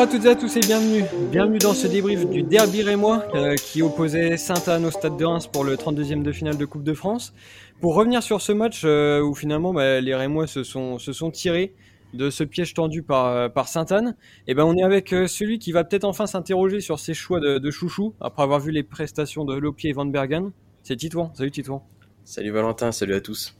Bonjour 0.00 0.14
à 0.14 0.16
toutes 0.16 0.26
et 0.26 0.30
à 0.30 0.34
tous 0.34 0.56
et 0.56 0.60
bienvenue. 0.60 1.04
Bienvenue 1.30 1.58
dans 1.58 1.74
ce 1.74 1.86
débrief 1.86 2.26
du 2.26 2.42
derby 2.42 2.80
rémois 2.80 3.22
euh, 3.34 3.54
qui 3.56 3.82
opposait 3.82 4.38
Sainte-Anne 4.38 4.86
au 4.86 4.90
stade 4.90 5.18
de 5.18 5.26
Reims 5.26 5.46
pour 5.46 5.62
le 5.62 5.76
32e 5.76 6.22
de 6.22 6.32
finale 6.32 6.56
de 6.56 6.64
Coupe 6.64 6.84
de 6.84 6.94
France. 6.94 7.34
Pour 7.82 7.94
revenir 7.96 8.22
sur 8.22 8.40
ce 8.40 8.52
match 8.52 8.80
euh, 8.86 9.20
où 9.20 9.34
finalement 9.34 9.74
bah, 9.74 10.00
les 10.00 10.14
Rémois 10.14 10.46
se 10.46 10.64
sont, 10.64 10.96
tirés 11.30 11.74
de 12.14 12.30
ce 12.30 12.44
piège 12.44 12.72
tendu 12.72 13.02
par, 13.02 13.26
euh, 13.26 13.48
par 13.50 13.68
Sainte-Anne, 13.68 14.16
et 14.46 14.54
ben 14.54 14.64
on 14.64 14.74
est 14.74 14.82
avec 14.82 15.10
celui 15.10 15.58
qui 15.58 15.70
va 15.70 15.84
peut-être 15.84 16.04
enfin 16.04 16.26
s'interroger 16.26 16.80
sur 16.80 16.98
ses 16.98 17.12
choix 17.12 17.38
de, 17.38 17.58
de, 17.58 17.70
chouchou 17.70 18.14
après 18.22 18.42
avoir 18.42 18.58
vu 18.58 18.70
les 18.70 18.82
prestations 18.82 19.44
de 19.44 19.54
Lopier 19.54 19.90
et 19.90 19.92
Van 19.92 20.06
Bergen. 20.06 20.50
C'est 20.82 20.96
Titouan. 20.96 21.30
Salut 21.34 21.50
Titouan. 21.50 21.84
Salut 22.24 22.52
Valentin, 22.52 22.90
salut 22.90 23.16
à 23.16 23.20
tous. 23.20 23.54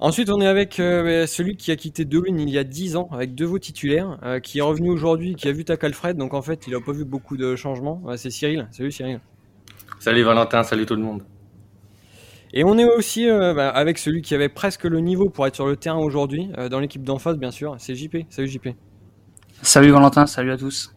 Ensuite, 0.00 0.30
on 0.30 0.40
est 0.40 0.46
avec 0.46 0.78
euh, 0.78 1.26
celui 1.26 1.56
qui 1.56 1.72
a 1.72 1.76
quitté 1.76 2.04
Dolune 2.04 2.38
il 2.38 2.50
y 2.50 2.58
a 2.58 2.62
10 2.62 2.94
ans, 2.94 3.08
avec 3.10 3.34
deux 3.34 3.46
veaux 3.46 3.58
titulaires, 3.58 4.20
euh, 4.22 4.38
qui 4.38 4.58
est 4.58 4.62
revenu 4.62 4.90
aujourd'hui, 4.90 5.34
qui 5.34 5.48
a 5.48 5.52
vu 5.52 5.64
Takalfred, 5.64 6.16
donc 6.16 6.34
en 6.34 6.42
fait, 6.42 6.68
il 6.68 6.72
n'a 6.72 6.80
pas 6.80 6.92
vu 6.92 7.04
beaucoup 7.04 7.36
de 7.36 7.56
changements. 7.56 8.00
c'est 8.16 8.30
Cyril. 8.30 8.68
Salut 8.70 8.92
Cyril. 8.92 9.20
Salut 9.98 10.22
Valentin, 10.22 10.62
salut 10.62 10.86
tout 10.86 10.94
le 10.94 11.02
monde. 11.02 11.24
Et 12.52 12.62
on 12.62 12.78
est 12.78 12.84
aussi 12.84 13.28
euh, 13.28 13.54
bah, 13.54 13.70
avec 13.70 13.98
celui 13.98 14.22
qui 14.22 14.36
avait 14.36 14.48
presque 14.48 14.84
le 14.84 15.00
niveau 15.00 15.30
pour 15.30 15.48
être 15.48 15.56
sur 15.56 15.66
le 15.66 15.76
terrain 15.76 15.98
aujourd'hui, 15.98 16.48
dans 16.70 16.78
l'équipe 16.78 17.02
d'en 17.02 17.18
face, 17.18 17.36
bien 17.36 17.50
sûr, 17.50 17.74
c'est 17.78 17.96
JP. 17.96 18.18
Salut 18.30 18.48
JP. 18.48 18.68
Salut 19.62 19.90
Valentin, 19.90 20.26
salut 20.26 20.52
à 20.52 20.56
tous. 20.56 20.94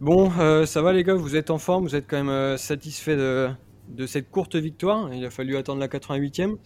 Bon, 0.00 0.30
ça 0.64 0.80
va 0.80 0.94
les 0.94 1.04
gars, 1.04 1.14
vous 1.14 1.36
êtes 1.36 1.50
en 1.50 1.58
forme, 1.58 1.84
vous 1.84 1.94
êtes 1.94 2.06
quand 2.08 2.24
même 2.24 2.56
satisfait 2.56 3.16
de, 3.16 3.50
de 3.90 4.06
cette 4.06 4.30
courte 4.30 4.56
victoire? 4.56 5.12
Il 5.12 5.22
a 5.26 5.30
fallu 5.30 5.58
attendre 5.58 5.80
la 5.80 5.88
88e. 5.88 6.56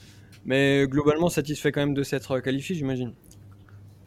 Mais 0.45 0.87
globalement 0.87 1.29
satisfait 1.29 1.73
quand 1.73 1.81
même 1.81 1.95
de 1.95 2.03
s'être 2.03 2.41
qualifié, 2.41 2.77
j'imagine. 2.77 3.13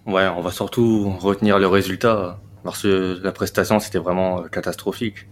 Ouais, 0.06 0.28
on 0.28 0.42
va 0.42 0.52
surtout 0.52 1.10
retenir 1.20 1.60
le 1.60 1.68
résultat. 1.68 2.40
Parce 2.64 2.82
que 2.82 3.20
la 3.24 3.32
prestation, 3.32 3.80
c'était 3.80 4.00
vraiment 4.00 4.44
catastrophique. 4.44 5.28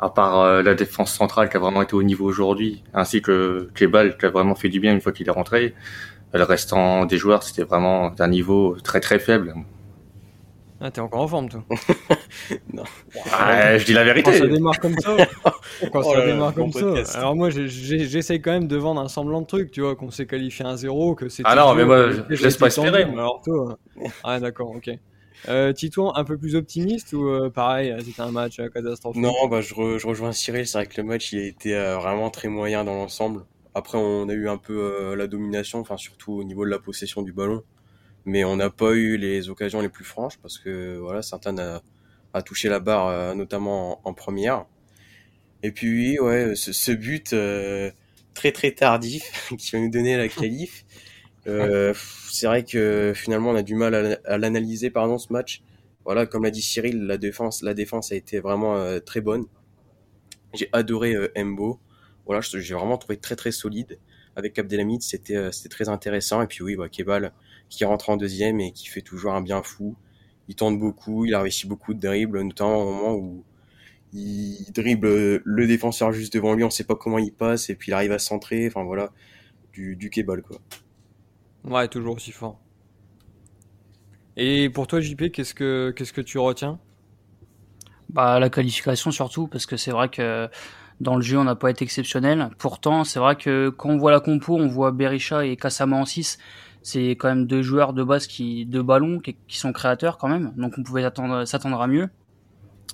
À 0.00 0.08
part 0.08 0.40
euh, 0.40 0.62
la 0.62 0.74
défense 0.74 1.12
centrale 1.12 1.50
qui 1.50 1.56
a 1.56 1.60
vraiment 1.60 1.82
été 1.82 1.94
au 1.94 2.02
niveau 2.02 2.24
aujourd'hui, 2.24 2.82
ainsi 2.94 3.20
que 3.20 3.68
Kebal 3.74 4.16
qui 4.16 4.26
a 4.26 4.30
vraiment 4.30 4.54
fait 4.54 4.70
du 4.70 4.80
bien 4.80 4.92
une 4.92 5.00
fois 5.00 5.12
qu'il 5.12 5.28
est 5.28 5.32
rentré. 5.32 5.74
Le 6.32 6.42
restant 6.42 7.04
des 7.06 7.18
joueurs, 7.18 7.42
c'était 7.42 7.64
vraiment 7.64 8.10
d'un 8.10 8.28
niveau 8.28 8.76
très 8.82 9.00
très 9.00 9.18
faible. 9.18 9.54
Ah, 10.82 10.90
t'es 10.90 11.00
encore 11.00 11.20
en 11.20 11.28
forme, 11.28 11.48
toi 11.50 11.62
Non. 12.72 12.84
je 13.14 13.84
dis 13.84 13.92
la 13.92 14.04
vérité. 14.04 14.30
Quand 14.30 14.38
ça 14.38 14.46
démarre 14.46 14.80
comme 14.80 14.98
ça. 14.98 15.16
quand 15.92 16.02
ça 16.02 16.10
oh 16.16 16.26
démarre 16.26 16.54
comme 16.54 16.72
ça. 16.72 17.18
Alors, 17.18 17.36
moi, 17.36 17.50
j'essaye 17.50 18.40
quand 18.40 18.52
même 18.52 18.66
de 18.66 18.76
vendre 18.76 19.00
un 19.00 19.08
semblant 19.08 19.42
de 19.42 19.46
truc, 19.46 19.70
tu 19.70 19.82
vois, 19.82 19.94
qu'on 19.94 20.10
s'est 20.10 20.26
qualifié 20.26 20.64
1-0, 20.64 21.16
que 21.16 21.28
c'est. 21.28 21.42
Ah 21.44 21.54
non, 21.54 21.74
mais 21.74 21.84
moi, 21.84 22.10
je, 22.30 22.42
laisse 22.42 22.56
pas 22.56 22.68
espérer. 22.68 23.02
Alors, 23.02 23.42
toi. 23.44 23.78
Ah, 24.24 24.40
d'accord, 24.40 24.70
ok. 24.70 24.90
Euh, 25.48 25.72
Titouan, 25.72 26.12
un 26.16 26.24
peu 26.24 26.36
plus 26.36 26.54
optimiste 26.54 27.12
ou 27.14 27.28
euh, 27.28 27.48
pareil, 27.48 27.94
c'était 28.04 28.20
un 28.20 28.30
match 28.30 28.60
euh, 28.60 28.68
catastrophique? 28.68 29.22
Non, 29.22 29.48
bah, 29.48 29.62
je, 29.62 29.74
je, 29.74 30.06
rejoins 30.06 30.32
Cyril, 30.32 30.66
c'est 30.66 30.78
vrai 30.78 30.86
que 30.86 31.00
le 31.00 31.06
match 31.06 31.32
il 31.32 31.38
a 31.38 31.46
été 31.46 31.74
euh, 31.74 31.96
vraiment 31.96 32.28
très 32.28 32.48
moyen 32.48 32.84
dans 32.84 32.94
l'ensemble. 32.94 33.44
Après, 33.74 33.96
on 33.96 34.28
a 34.28 34.34
eu 34.34 34.48
un 34.48 34.58
peu 34.58 35.14
la 35.14 35.28
domination, 35.28 35.78
enfin 35.78 35.96
surtout 35.96 36.32
au 36.32 36.44
niveau 36.44 36.64
de 36.64 36.70
la 36.70 36.80
possession 36.80 37.22
du 37.22 37.32
ballon 37.32 37.62
mais 38.24 38.44
on 38.44 38.56
n'a 38.56 38.70
pas 38.70 38.92
eu 38.92 39.16
les 39.16 39.48
occasions 39.48 39.80
les 39.80 39.88
plus 39.88 40.04
franches 40.04 40.38
parce 40.38 40.58
que 40.58 40.98
voilà, 40.98 41.22
certains 41.22 41.56
a, 41.58 41.82
a 42.32 42.42
touché 42.42 42.68
la 42.68 42.80
barre 42.80 43.08
euh, 43.08 43.34
notamment 43.34 44.00
en, 44.06 44.14
première. 44.14 44.66
Et 45.62 45.72
puis 45.72 45.88
oui, 45.88 46.18
ouais, 46.18 46.54
ce, 46.54 46.92
but 46.92 47.32
euh, 47.32 47.90
très 48.34 48.52
très 48.52 48.72
tardif 48.72 49.52
qui 49.58 49.70
va 49.72 49.78
nous 49.78 49.90
donner 49.90 50.16
la 50.16 50.28
qualif. 50.28 50.84
Euh, 51.46 51.94
c'est 52.30 52.46
vrai 52.46 52.64
que 52.64 53.12
finalement 53.14 53.50
on 53.50 53.56
a 53.56 53.62
du 53.62 53.74
mal 53.74 54.18
à, 54.24 54.38
l'analyser 54.38 54.90
pardon 54.90 55.18
ce 55.18 55.32
match. 55.32 55.62
Voilà, 56.04 56.26
comme 56.26 56.44
l'a 56.44 56.50
dit 56.50 56.62
Cyril, 56.62 57.06
la 57.06 57.18
défense, 57.18 57.62
la 57.62 57.74
défense 57.74 58.10
a 58.12 58.14
été 58.14 58.40
vraiment 58.40 58.76
euh, 58.76 59.00
très 59.00 59.20
bonne. 59.20 59.44
J'ai 60.54 60.68
adoré 60.72 61.14
Embo. 61.36 61.78
Voilà, 62.26 62.40
j'ai 62.40 62.74
vraiment 62.74 62.98
trouvé 62.98 63.18
très 63.18 63.36
très 63.36 63.52
solide. 63.52 63.98
Avec 64.36 64.58
Abdelhamid, 64.58 65.02
c'était 65.02 65.52
c'était 65.52 65.68
très 65.68 65.88
intéressant. 65.88 66.42
Et 66.42 66.46
puis 66.46 66.62
oui, 66.62 66.76
bah, 66.76 66.88
Kebal, 66.88 67.32
qui 67.70 67.84
rentre 67.86 68.10
en 68.10 68.18
deuxième 68.18 68.60
et 68.60 68.72
qui 68.72 68.88
fait 68.88 69.00
toujours 69.00 69.32
un 69.32 69.40
bien 69.40 69.62
fou. 69.62 69.96
Il 70.48 70.56
tente 70.56 70.78
beaucoup, 70.78 71.24
il 71.24 71.34
a 71.34 71.40
réussi 71.40 71.66
beaucoup 71.66 71.94
de 71.94 72.00
dribbles, 72.00 72.42
notamment 72.42 72.82
au 72.82 72.92
moment 72.92 73.14
où 73.14 73.44
il 74.12 74.66
dribble 74.74 75.40
le 75.44 75.66
défenseur 75.66 76.12
juste 76.12 76.34
devant 76.34 76.54
lui, 76.54 76.64
on 76.64 76.70
sait 76.70 76.84
pas 76.84 76.96
comment 76.96 77.18
il 77.18 77.32
passe, 77.32 77.70
et 77.70 77.76
puis 77.76 77.92
il 77.92 77.94
arrive 77.94 78.12
à 78.12 78.18
centrer, 78.18 78.66
enfin 78.66 78.82
voilà, 78.82 79.12
du, 79.72 79.94
du 79.94 80.10
kebal 80.10 80.42
quoi. 80.42 80.58
Ouais, 81.64 81.86
toujours 81.88 82.16
aussi 82.16 82.32
fort. 82.32 82.58
Et 84.36 84.68
pour 84.70 84.86
toi 84.86 85.00
JP, 85.00 85.30
qu'est-ce 85.30 85.54
que, 85.54 85.92
qu'est-ce 85.94 86.12
que 86.12 86.20
tu 86.20 86.38
retiens? 86.38 86.80
Bah 88.08 88.40
la 88.40 88.50
qualification 88.50 89.12
surtout, 89.12 89.46
parce 89.46 89.66
que 89.66 89.76
c'est 89.76 89.92
vrai 89.92 90.08
que 90.08 90.48
dans 91.00 91.14
le 91.14 91.22
jeu 91.22 91.38
on 91.38 91.44
n'a 91.44 91.54
pas 91.54 91.70
été 91.70 91.84
exceptionnel. 91.84 92.50
Pourtant, 92.58 93.04
c'est 93.04 93.20
vrai 93.20 93.36
que 93.36 93.68
quand 93.68 93.90
on 93.90 93.96
voit 93.96 94.10
la 94.10 94.20
compo, 94.20 94.56
on 94.56 94.66
voit 94.66 94.90
Berisha 94.90 95.46
et 95.46 95.56
Kasama 95.56 95.96
en 95.96 96.04
6, 96.04 96.38
c'est 96.82 97.10
quand 97.10 97.28
même 97.28 97.46
deux 97.46 97.62
joueurs 97.62 97.92
de 97.92 98.02
base 98.02 98.26
qui 98.26 98.66
de 98.66 98.80
ballon 98.80 99.20
qui, 99.20 99.36
sont 99.48 99.72
créateurs 99.72 100.18
quand 100.18 100.28
même. 100.28 100.52
Donc 100.56 100.74
on 100.78 100.82
pouvait 100.82 101.02
s'attendre 101.02 101.80
à 101.80 101.86
mieux. 101.86 102.08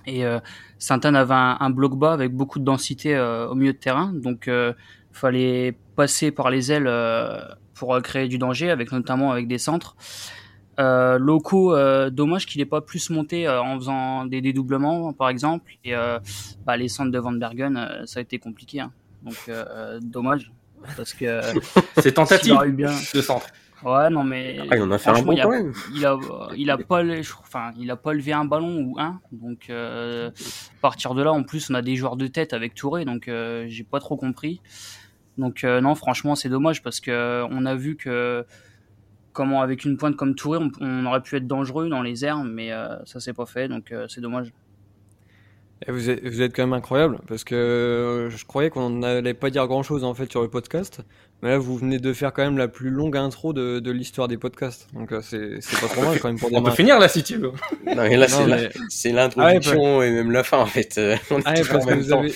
Et 0.07 0.25
euh, 0.25 0.39
Saint-Anne 0.79 1.17
avait 1.17 1.35
un, 1.35 1.71
bloc 1.71 1.97
bas 1.97 2.13
avec 2.13 2.33
beaucoup 2.33 2.59
de 2.59 2.65
densité 2.65 3.15
euh, 3.15 3.49
au 3.49 3.55
milieu 3.55 3.73
de 3.73 3.79
terrain. 3.79 4.13
Donc 4.13 4.49
euh, 4.49 4.73
fallait 5.13 5.77
passer 5.97 6.31
par 6.31 6.51
les 6.51 6.73
ailes 6.73 6.87
euh, 6.87 7.41
pour 7.75 8.01
créer 8.03 8.29
du 8.29 8.39
danger 8.39 8.71
avec 8.71 8.93
notamment 8.93 9.33
avec 9.33 9.49
des 9.49 9.59
centres. 9.59 9.97
Locaux 10.79 11.75
dommage 12.11 12.45
qu'il 12.45 12.61
n'ait 12.61 12.67
pas 12.67 12.83
plus 12.83 13.09
monté 13.09 13.49
en 13.49 13.77
faisant 13.77 14.27
des 14.27 14.43
dédoublements 14.43 15.15
par 15.15 15.31
exemple. 15.31 15.73
Et 15.85 15.95
bah, 16.67 16.77
les 16.77 16.89
centres 16.89 17.11
de 17.11 17.19
Van 17.19 17.33
Bergen 17.33 18.03
ça 18.05 18.21
a 18.21 18.23
été 18.23 18.39
compliqué 18.39 18.81
hein. 18.81 18.93
donc 19.23 19.51
dommage. 20.03 20.53
Parce 20.95 21.15
que 21.15 21.41
c'est 21.99 22.13
tentative 22.13 22.59
bien... 22.73 22.93
de 23.15 23.21
centre 23.23 23.47
Ouais, 23.85 24.09
non, 24.11 24.25
mais. 24.25 24.59
Ah, 24.71 24.77
il 24.77 24.83
en 24.83 24.91
a 24.91 24.99
fait 24.99 25.11
un 25.11 25.23
bon 25.23 25.37
quand 25.37 25.51
même. 25.51 25.73
Il 25.95 26.07
a, 26.07 26.19
il 26.57 26.71
a 26.71 26.79
pas, 26.79 27.03
enfin, 27.41 27.73
il 27.79 27.91
a 27.91 27.97
pas 27.97 28.13
levé 28.15 28.33
un 28.33 28.45
ballon 28.45 28.83
ou 28.83 28.99
un. 28.99 29.21
Donc, 29.33 29.69
euh, 29.69 30.31
à 30.31 30.81
partir 30.81 31.15
de 31.15 31.23
là, 31.23 31.33
en 31.33 31.43
plus, 31.43 31.71
on 31.71 31.75
a 31.75 31.83
des 31.83 31.97
joueurs 31.97 32.17
de 32.17 32.27
tête 32.27 32.53
avec 32.53 32.75
Touré, 32.75 33.05
donc 33.05 33.29
euh, 33.29 33.67
j'ai 33.69 33.85
pas 33.85 34.01
trop 34.01 34.17
compris. 34.17 34.63
Donc, 35.37 35.65
euh, 35.65 35.81
non, 35.81 35.95
franchement, 35.95 36.35
c'est 36.35 36.49
dommage 36.49 36.83
parce 36.83 37.01
que 37.01 37.45
on 37.51 37.67
a 37.67 37.75
vu 37.75 37.97
que 37.97 38.47
comment 39.33 39.61
avec 39.61 39.85
une 39.85 39.99
pointe 39.99 40.17
comme 40.17 40.35
Touré, 40.35 40.59
on, 40.59 40.71
on 40.81 41.05
aurait 41.05 41.21
pu 41.21 41.37
être 41.37 41.47
dangereux 41.47 41.91
dans 41.91 42.03
les 42.03 42.25
airs, 42.25 42.43
mais 42.45 42.71
ça 43.05 43.21
s'est 43.21 43.35
pas 43.35 43.47
fait, 43.47 43.69
donc 43.69 43.93
c'est 44.09 44.23
dommage. 44.23 44.53
Et 45.87 45.93
vous, 45.93 46.09
êtes, 46.09 46.25
vous 46.25 46.41
êtes 46.41 46.57
quand 46.57 46.63
même 46.63 46.73
incroyable 46.73 47.19
parce 47.27 47.45
que 47.45 47.55
euh, 47.55 48.31
je 48.31 48.47
croyais 48.47 48.71
qu'on 48.71 48.89
n'allait 48.91 49.35
pas 49.35 49.51
dire 49.51 49.67
grand 49.67 49.83
chose 49.83 50.05
en 50.05 50.15
fait 50.15 50.31
sur 50.31 50.41
le 50.41 50.49
podcast, 50.49 51.03
là 51.43 51.59
vous 51.59 51.77
venez 51.77 51.99
de 51.99 52.13
faire 52.13 52.33
quand 52.33 52.43
même 52.43 52.59
la 52.59 52.69
plus 52.69 52.91
longue 52.91 53.17
intro 53.17 53.53
de, 53.53 53.79
de 53.79 53.91
l'histoire 53.91 54.29
des 54.29 54.39
podcasts, 54.39 54.89
donc 54.95 55.13
euh, 55.13 55.21
c'est 55.23 55.81
pas 55.81 55.89
trop 55.89 56.03
mal 56.03 56.19
quand 56.19 56.29
même 56.29 56.39
pour 56.39 56.53
On 56.53 56.63
peut 56.63 56.71
finir 56.71 56.99
là 56.99 57.09
si 57.09 57.23
tu 57.23 57.37
veux. 57.37 57.53
Non 57.87 58.03
mais 58.03 58.17
là 58.17 58.27
c'est 58.89 59.13
l'introduction 59.13 60.01
ah 60.01 60.07
et 60.07 60.11
même 60.11 60.31
la 60.31 60.43
fin 60.43 60.59
en 60.59 60.67
fait. 60.67 60.99
Euh, 60.99 61.17
ah 61.45 61.55
parce 61.55 61.87
que 61.87 61.95
vous 61.95 62.13
avez, 62.13 62.33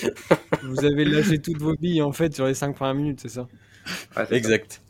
vous 0.63 0.85
avez 0.85 1.05
lâché 1.07 1.39
toutes 1.39 1.59
vos 1.59 1.75
billes 1.75 2.03
en 2.03 2.13
fait 2.13 2.35
sur 2.35 2.47
les 2.47 2.55
5 2.55 2.75
premières 2.75 2.95
minutes, 2.95 3.21
c'est 3.23 3.29
ça 3.29 3.47
Exact. 4.31 4.81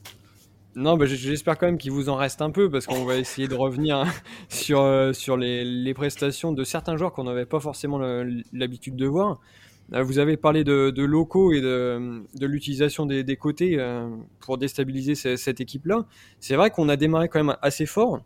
Non, 0.77 0.97
bah, 0.97 1.07
j'espère 1.07 1.59
quand 1.59 1.67
même 1.67 1.79
qu'il 1.79 1.91
vous 1.91 2.09
en 2.09 2.17
reste 2.17 2.43
un 2.43 2.51
peu 2.51 2.71
parce 2.71 2.87
qu'on 2.87 3.05
va 3.05 3.17
essayer 3.17 3.49
de 3.49 3.55
revenir 3.55 3.97
hein, 3.97 4.09
sur, 4.49 4.81
euh, 4.81 5.13
sur 5.13 5.37
les, 5.37 5.65
les, 5.65 5.95
prestations 5.95 6.53
de 6.53 6.63
certains 6.63 6.97
joueurs 6.97 7.13
qu'on 7.13 7.25
n'avait 7.25 7.47
pas 7.47 7.61
forcément 7.61 7.99
l'habitude 8.53 8.97
de 8.97 9.07
voir. 9.07 9.41
Euh, 9.93 10.03
vous 10.03 10.19
avez 10.19 10.37
parlé 10.37 10.65
de, 10.65 10.91
de 10.91 11.03
locaux 11.03 11.53
et 11.53 11.61
de, 11.61 12.47
l'utilisation 12.47 13.07
des, 13.07 13.37
côtés 13.37 13.77
euh, 13.79 14.09
pour 14.41 14.59
déstabiliser 14.59 15.15
cette 15.15 15.61
équipe-là. 15.61 16.07
C'est 16.39 16.57
vrai 16.57 16.71
qu'on 16.71 16.89
a 16.89 16.97
démarré 16.97 17.29
quand 17.29 17.43
même 17.43 17.57
assez 17.63 17.87
fort 17.87 18.23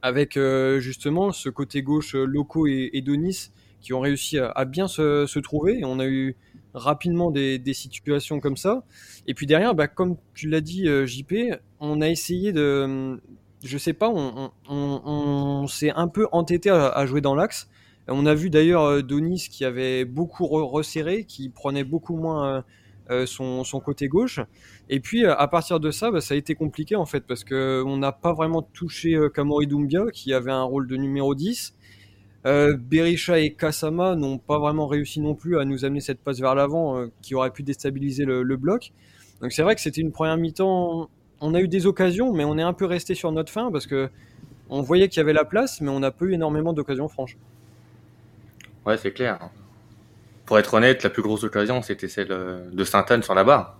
avec 0.00 0.38
justement 0.78 1.32
ce 1.32 1.48
côté 1.48 1.82
gauche 1.82 2.14
locaux 2.14 2.68
et, 2.68 3.02
Donis 3.04 3.50
qui 3.80 3.92
ont 3.92 4.00
réussi 4.00 4.38
à, 4.38 4.64
bien 4.64 4.86
se, 4.88 5.38
trouver. 5.40 5.80
On 5.84 5.98
a 5.98 6.06
eu 6.06 6.36
rapidement 6.74 7.30
des, 7.30 7.60
situations 7.74 8.40
comme 8.40 8.56
ça. 8.56 8.84
Et 9.26 9.34
puis 9.34 9.46
derrière, 9.46 9.74
bah, 9.74 9.88
comme 9.88 10.16
tu 10.34 10.48
l'as 10.48 10.60
dit, 10.60 10.88
euh, 10.88 11.06
JP, 11.06 11.34
on 11.80 12.00
a 12.00 12.08
essayé 12.08 12.52
de, 12.52 13.20
je 13.64 13.78
sais 13.78 13.92
pas, 13.92 14.10
on, 14.10 15.66
s'est 15.66 15.90
un 15.90 16.08
peu 16.08 16.26
entêté 16.32 16.70
à 16.70 17.04
jouer 17.06 17.20
dans 17.20 17.34
l'axe. 17.34 17.68
On 18.08 18.26
a 18.26 18.34
vu 18.34 18.50
d'ailleurs 18.50 18.84
euh, 18.84 19.02
Donis 19.02 19.48
qui 19.50 19.64
avait 19.64 20.04
beaucoup 20.04 20.46
resserré, 20.46 21.24
qui 21.24 21.48
prenait 21.48 21.84
beaucoup 21.84 22.16
moins 22.16 22.64
euh, 23.10 23.26
son, 23.26 23.64
son, 23.64 23.80
côté 23.80 24.08
gauche. 24.08 24.40
Et 24.88 25.00
puis 25.00 25.24
à 25.26 25.46
partir 25.48 25.80
de 25.80 25.90
ça, 25.90 26.10
bah, 26.10 26.20
ça 26.20 26.34
a 26.34 26.36
été 26.36 26.54
compliqué 26.54 26.96
en 26.96 27.06
fait 27.06 27.20
parce 27.26 27.44
que 27.44 27.82
on 27.86 27.96
n'a 27.98 28.12
pas 28.12 28.32
vraiment 28.32 28.62
touché 28.62 29.18
Kamori 29.34 29.66
Doumbia 29.66 30.04
qui 30.12 30.32
avait 30.32 30.52
un 30.52 30.64
rôle 30.64 30.86
de 30.86 30.96
numéro 30.96 31.34
10. 31.34 31.74
Euh, 32.46 32.76
Berisha 32.78 33.40
et 33.40 33.52
Kasama 33.52 34.14
n'ont 34.14 34.38
pas 34.38 34.58
vraiment 34.58 34.86
réussi 34.86 35.20
non 35.20 35.34
plus 35.34 35.58
à 35.58 35.64
nous 35.64 35.84
amener 35.84 36.00
cette 36.00 36.20
passe 36.20 36.40
vers 36.40 36.54
l'avant 36.54 36.96
euh, 36.96 37.08
qui 37.20 37.34
aurait 37.34 37.50
pu 37.50 37.62
déstabiliser 37.62 38.24
le, 38.24 38.42
le 38.42 38.56
bloc. 38.56 38.92
Donc 39.42 39.52
c'est 39.52 39.62
vrai 39.62 39.74
que 39.74 39.80
c'était 39.80 40.00
une 40.00 40.12
première 40.12 40.36
mi-temps. 40.36 41.10
On 41.40 41.54
a 41.54 41.60
eu 41.60 41.68
des 41.68 41.86
occasions, 41.86 42.32
mais 42.32 42.44
on 42.44 42.56
est 42.56 42.62
un 42.62 42.72
peu 42.72 42.84
resté 42.84 43.14
sur 43.14 43.32
notre 43.32 43.52
fin 43.52 43.70
parce 43.72 43.86
que 43.86 44.08
on 44.70 44.82
voyait 44.82 45.08
qu'il 45.08 45.18
y 45.18 45.20
avait 45.20 45.32
la 45.32 45.44
place, 45.44 45.80
mais 45.80 45.88
on 45.88 46.00
n'a 46.00 46.10
pas 46.10 46.26
eu 46.26 46.32
énormément 46.34 46.72
d'occasions 46.72 47.08
franches. 47.08 47.36
Ouais, 48.88 48.96
c'est 48.96 49.12
clair. 49.12 49.38
Pour 50.46 50.58
être 50.58 50.72
honnête, 50.72 51.02
la 51.02 51.10
plus 51.10 51.20
grosse 51.20 51.44
occasion, 51.44 51.82
c'était 51.82 52.08
celle 52.08 52.32
euh, 52.32 52.70
de 52.72 52.84
Sainte-Anne 52.84 53.22
sur 53.22 53.34
la 53.34 53.44
barre. 53.44 53.76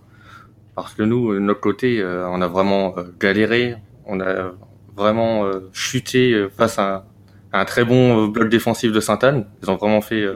Parce 0.75 0.93
que 0.93 1.01
nous, 1.01 1.33
de 1.33 1.39
notre 1.39 1.61
côté, 1.61 1.99
euh, 1.99 2.29
on 2.29 2.39
a 2.43 2.47
vraiment 2.47 2.93
euh, 2.95 3.05
galéré, 3.19 3.75
on 4.05 4.19
a 4.19 4.51
vraiment 4.95 5.49
chuté 5.73 6.47
face 6.55 6.77
à 6.77 7.05
un, 7.53 7.65
très 7.65 7.85
bon 7.85 8.27
bloc 8.27 8.49
défensif 8.49 8.91
de 8.91 8.99
Sainte-Anne. 8.99 9.47
Ils 9.63 9.71
ont 9.71 9.77
vraiment 9.77 10.01
fait 10.01 10.27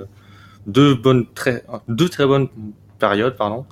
deux 0.65 0.95
bonnes, 0.95 1.27
très, 1.35 1.63
deux 1.87 2.09
très 2.09 2.25
bonnes 2.25 2.47
périodes, 2.97 3.35
pardon. 3.35 3.67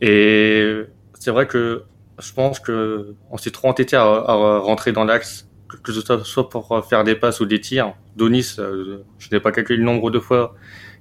Et 0.00 0.84
c'est 1.18 1.32
vrai 1.32 1.48
que 1.48 1.82
je 2.20 2.32
pense 2.32 2.60
que 2.60 3.14
on 3.30 3.38
s'est 3.38 3.50
trop 3.50 3.68
entêté 3.68 3.96
à, 3.96 4.02
à 4.02 4.58
rentrer 4.58 4.92
dans 4.92 5.04
l'axe 5.04 5.48
que 5.82 5.92
ce 5.92 6.00
soit 6.22 6.50
pour 6.50 6.86
faire 6.86 7.02
des 7.02 7.16
passes 7.16 7.40
ou 7.40 7.46
des 7.46 7.60
tirs. 7.60 7.94
Donis, 8.16 8.56
euh, 8.58 8.98
je 9.18 9.28
n'ai 9.32 9.40
pas 9.40 9.52
calculé 9.52 9.78
le 9.78 9.84
nombre 9.84 10.10
de 10.10 10.18
fois 10.18 10.54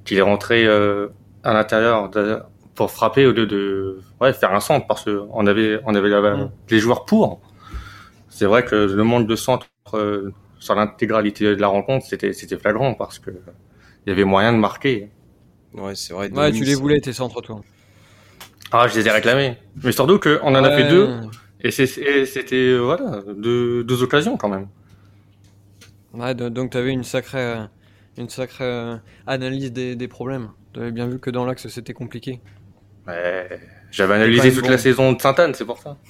qu'il 0.06 0.18
est 0.18 0.22
rentré 0.22 0.66
euh, 0.66 1.08
à 1.44 1.54
l'intérieur 1.54 2.10
pour 2.76 2.92
frapper 2.92 3.26
au 3.26 3.32
lieu 3.32 3.46
de 3.46 4.00
ouais, 4.20 4.34
faire 4.34 4.54
un 4.54 4.60
centre 4.60 4.88
parce 4.88 5.06
qu'on 5.06 5.48
avait 5.48 5.80
on 5.86 5.96
avait 5.96 6.10
mm. 6.10 6.52
les 6.70 6.80
joueurs 6.80 7.06
pour. 7.06 7.42
C'est 8.30 8.46
vrai 8.46 8.66
que 8.66 8.76
le 8.76 9.04
manque 9.04 9.28
de 9.28 9.36
centre 9.36 9.68
euh, 9.94 10.32
sur 10.60 10.76
l'intégralité 10.76 11.56
de 11.56 11.62
la 11.62 11.68
rencontre, 11.68 12.06
c'était 12.06 12.34
c'était 12.34 12.58
flagrant 12.58 12.94
parce 12.94 13.20
que 13.20 13.32
il 14.06 14.10
y 14.10 14.12
avait 14.12 14.24
moyen 14.24 14.54
de 14.54 14.58
marquer. 14.58 15.10
Ouais, 15.74 15.96
c'est 15.96 16.14
vrai. 16.14 16.32
Ouais, 16.32 16.52
tu 16.52 16.64
les 16.64 16.76
voulais 16.76 17.00
tes 17.00 17.14
centres 17.14 17.42
toi. 17.42 17.62
Ah, 18.72 18.88
je 18.88 19.00
les 19.00 19.08
ai 19.08 19.12
réclamés. 19.12 19.58
Mais 19.84 19.92
surtout 19.92 20.20
qu'on 20.20 20.56
en 20.56 20.64
a 20.64 20.72
fait 20.72 20.90
deux 20.90 21.10
et 21.62 21.72
c'était 21.72 22.78
voilà 22.78 23.22
deux, 23.38 23.84
deux 23.84 24.04
occasions 24.04 24.36
quand 24.36 24.50
même. 24.50 24.68
Ouais, 26.14 26.36
donc 26.36 26.72
tu 26.72 26.78
avais 26.78 26.92
une 26.92 27.04
sacrée, 27.04 27.40
euh, 27.40 27.64
une 28.18 28.30
sacrée 28.30 28.64
euh, 28.64 28.96
analyse 29.26 29.72
des, 29.72 29.96
des 29.96 30.08
problèmes. 30.08 30.50
Tu 30.74 30.80
avais 30.80 30.92
bien 30.92 31.08
vu 31.08 31.20
que 31.20 31.30
dans 31.30 31.46
l'axe 31.46 31.68
c'était 31.68 31.94
compliqué. 31.94 32.40
Ouais, 33.08 33.60
j'avais 33.92 34.14
analysé 34.16 34.54
toute 34.54 34.68
la 34.70 34.78
saison 34.78 35.12
de 35.12 35.22
Sainte-Anne, 35.22 35.54
c'est 35.54 35.66
pour 35.66 35.80
ça. 35.80 35.98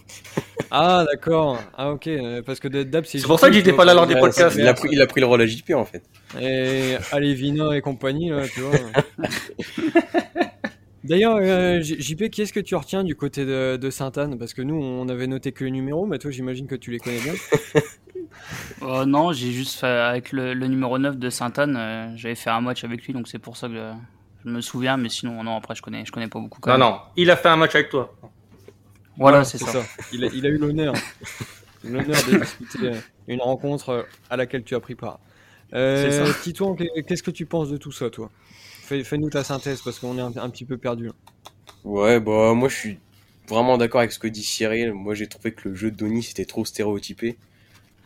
Ah 0.75 1.05
d'accord, 1.07 1.61
ah 1.77 1.91
ok, 1.91 2.09
parce 2.47 2.59
que 2.59 2.67
d'hab 2.67 3.05
c'est. 3.05 3.19
C'est 3.19 3.27
pour 3.27 3.39
ça 3.39 3.49
que 3.49 3.53
j'étais 3.53 3.73
pas 3.73 3.85
là 3.85 3.93
lors 3.93 4.07
des 4.07 4.15
podcasts. 4.15 4.57
Il 4.57 4.67
a 4.67 4.73
pris, 4.73 4.89
il 4.91 4.99
a 4.99 5.05
pris 5.05 5.21
le 5.21 5.27
rôle 5.27 5.41
à 5.41 5.45
JP 5.45 5.71
en 5.75 5.85
fait. 5.85 6.01
Et 6.39 6.95
Alevina 7.11 7.77
et 7.77 7.81
compagnie 7.81 8.29
là, 8.31 8.47
tu 8.47 8.61
vois. 8.61 8.79
D'ailleurs, 11.13 11.37
euh, 11.39 11.79
JP, 11.79 12.31
qui 12.31 12.41
est-ce 12.41 12.51
que 12.51 12.59
tu 12.59 12.73
retiens 12.73 13.03
du 13.03 13.15
côté 13.15 13.45
de, 13.45 13.77
de 13.77 13.89
Sainte-Anne? 13.91 14.39
Parce 14.39 14.55
que 14.55 14.63
nous, 14.63 14.81
on 14.81 15.07
avait 15.09 15.27
noté 15.27 15.51
que 15.51 15.63
le 15.63 15.69
numéro, 15.69 16.07
mais 16.07 16.17
toi, 16.17 16.31
j'imagine 16.31 16.65
que 16.65 16.73
tu 16.73 16.89
les 16.89 16.97
connais 16.97 17.19
bien. 17.19 17.33
euh, 18.81 19.05
non, 19.05 19.31
j'ai 19.31 19.51
juste 19.51 19.79
fait 19.79 19.85
avec 19.85 20.31
le, 20.31 20.55
numéro 20.55 20.97
9 20.97 21.19
de 21.19 21.29
Sainte-Anne, 21.29 21.77
euh, 21.77 22.11
j'avais 22.15 22.33
fait 22.33 22.49
un 22.49 22.61
match 22.61 22.83
avec 22.83 23.05
lui, 23.05 23.13
donc 23.13 23.27
c'est 23.27 23.37
pour 23.37 23.57
ça 23.57 23.67
que 23.67 23.75
je, 24.43 24.49
me 24.49 24.59
souviens, 24.59 24.97
mais 24.97 25.09
sinon, 25.09 25.43
non, 25.43 25.55
après, 25.55 25.75
je 25.75 25.83
connais, 25.83 26.03
je 26.03 26.11
connais 26.11 26.29
pas 26.29 26.39
beaucoup. 26.39 26.67
non, 26.67 26.79
non, 26.79 26.99
il 27.15 27.29
a 27.29 27.35
fait 27.35 27.49
un 27.49 27.57
match 27.57 27.75
avec 27.75 27.89
toi. 27.89 28.11
Voilà, 29.15 29.43
c'est 29.43 29.59
ça. 29.59 29.83
Il, 30.13 30.25
a, 30.25 30.29
il, 30.33 30.47
a, 30.47 30.49
eu 30.49 30.57
l'honneur. 30.57 30.95
l'honneur 31.83 32.07
de 32.07 32.39
discuter 32.39 32.93
une 33.27 33.41
rencontre 33.41 34.07
à 34.31 34.35
laquelle 34.35 34.63
tu 34.63 34.73
as 34.73 34.79
pris 34.79 34.95
part. 34.95 35.19
Euh, 35.75 36.33
Titouan, 36.41 36.75
qu'est-ce 36.75 37.21
que 37.21 37.29
tu 37.29 37.45
penses 37.45 37.69
de 37.69 37.77
tout 37.77 37.91
ça, 37.91 38.09
toi? 38.09 38.31
Fais-nous 38.83 39.29
ta 39.29 39.43
synthèse 39.43 39.81
parce 39.81 39.99
qu'on 39.99 40.17
est 40.17 40.37
un, 40.37 40.49
petit 40.49 40.65
peu 40.65 40.77
perdu. 40.77 41.09
Ouais, 41.85 42.19
bah 42.19 42.53
moi 42.53 42.67
je 42.67 42.75
suis 42.75 42.99
vraiment 43.47 43.77
d'accord 43.77 44.01
avec 44.01 44.11
ce 44.11 44.19
que 44.19 44.27
dit 44.27 44.43
Cyril. 44.43 44.93
Moi 44.93 45.13
j'ai 45.13 45.27
trouvé 45.27 45.53
que 45.53 45.69
le 45.69 45.75
jeu 45.75 45.89
de 45.89 45.95
Donny 45.95 46.21
c'était 46.21 46.45
trop 46.45 46.65
stéréotypé. 46.65 47.37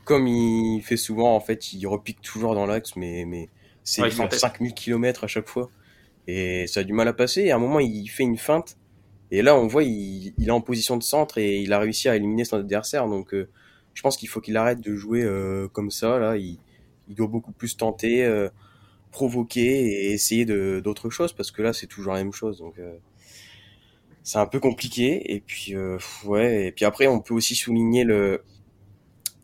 Comme 0.05 0.27
il 0.27 0.81
fait 0.83 0.95
souvent, 0.95 1.35
en 1.35 1.41
fait, 1.41 1.73
il 1.73 1.85
repique 1.85 2.21
toujours 2.21 2.55
dans 2.55 2.65
l'axe, 2.65 2.95
mais, 2.95 3.25
mais 3.25 3.49
c'est 3.83 4.01
ouais, 4.01 4.09
5000 4.09 4.73
km 4.73 5.25
à 5.25 5.27
chaque 5.27 5.49
fois. 5.49 5.69
Et 6.27 6.65
ça 6.67 6.79
a 6.81 6.83
du 6.83 6.93
mal 6.93 7.09
à 7.09 7.13
passer. 7.13 7.41
Et 7.41 7.51
à 7.51 7.55
un 7.55 7.59
moment, 7.59 7.81
il 7.81 8.07
fait 8.07 8.23
une 8.23 8.37
feinte. 8.37 8.77
Et 9.31 9.41
là, 9.41 9.57
on 9.57 9.67
voit, 9.67 9.83
il, 9.83 10.33
il 10.37 10.47
est 10.47 10.51
en 10.51 10.61
position 10.61 10.95
de 10.95 11.03
centre 11.03 11.37
et 11.37 11.59
il 11.59 11.73
a 11.73 11.79
réussi 11.79 12.07
à 12.07 12.15
éliminer 12.15 12.45
son 12.45 12.57
adversaire. 12.57 13.07
Donc, 13.07 13.33
euh, 13.33 13.49
je 13.93 14.01
pense 14.01 14.15
qu'il 14.15 14.29
faut 14.29 14.39
qu'il 14.39 14.55
arrête 14.55 14.79
de 14.79 14.95
jouer 14.95 15.23
euh, 15.23 15.67
comme 15.67 15.91
ça. 15.91 16.19
Là, 16.19 16.37
il, 16.37 16.57
il 17.09 17.15
doit 17.15 17.27
beaucoup 17.27 17.51
plus 17.51 17.75
tenter. 17.75 18.23
Euh, 18.23 18.47
provoquer 19.17 19.63
et 19.63 20.11
essayer 20.11 20.45
d'autres 20.45 21.09
choses 21.09 21.33
parce 21.33 21.49
que 21.49 21.63
là 21.63 21.73
c'est 21.73 21.87
toujours 21.87 22.13
la 22.13 22.23
même 22.23 22.33
chose 22.33 22.59
donc 22.59 22.77
euh, 22.77 22.97
c'est 24.21 24.37
un 24.37 24.45
peu 24.45 24.59
compliqué 24.59 25.33
et 25.33 25.39
puis 25.39 25.73
euh, 25.73 25.97
ouais 26.25 26.67
et 26.67 26.71
puis 26.71 26.85
après 26.85 27.07
on 27.07 27.19
peut 27.19 27.33
aussi 27.33 27.55
souligner 27.55 28.03
le 28.03 28.41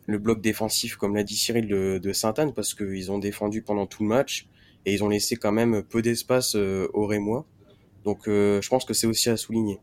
bloc 0.06 0.40
défensif 0.40 0.94
comme 0.94 1.16
l'a 1.16 1.24
dit 1.24 1.34
Cyril 1.34 1.66
de, 1.66 1.98
de 1.98 2.12
Sainte-Anne 2.12 2.54
parce 2.54 2.72
qu'ils 2.72 3.10
ont 3.10 3.18
défendu 3.18 3.62
pendant 3.62 3.86
tout 3.86 4.04
le 4.04 4.08
match 4.10 4.46
et 4.86 4.94
ils 4.94 5.02
ont 5.02 5.08
laissé 5.08 5.34
quand 5.34 5.50
même 5.50 5.82
peu 5.82 6.02
d'espace 6.02 6.54
euh, 6.54 6.86
aux 6.94 7.06
Rémois 7.06 7.44
donc 8.04 8.20
je 8.26 8.68
pense 8.68 8.84
que 8.84 8.94
c'est 8.94 9.08
aussi 9.08 9.28
à 9.28 9.36
souligner 9.36 9.80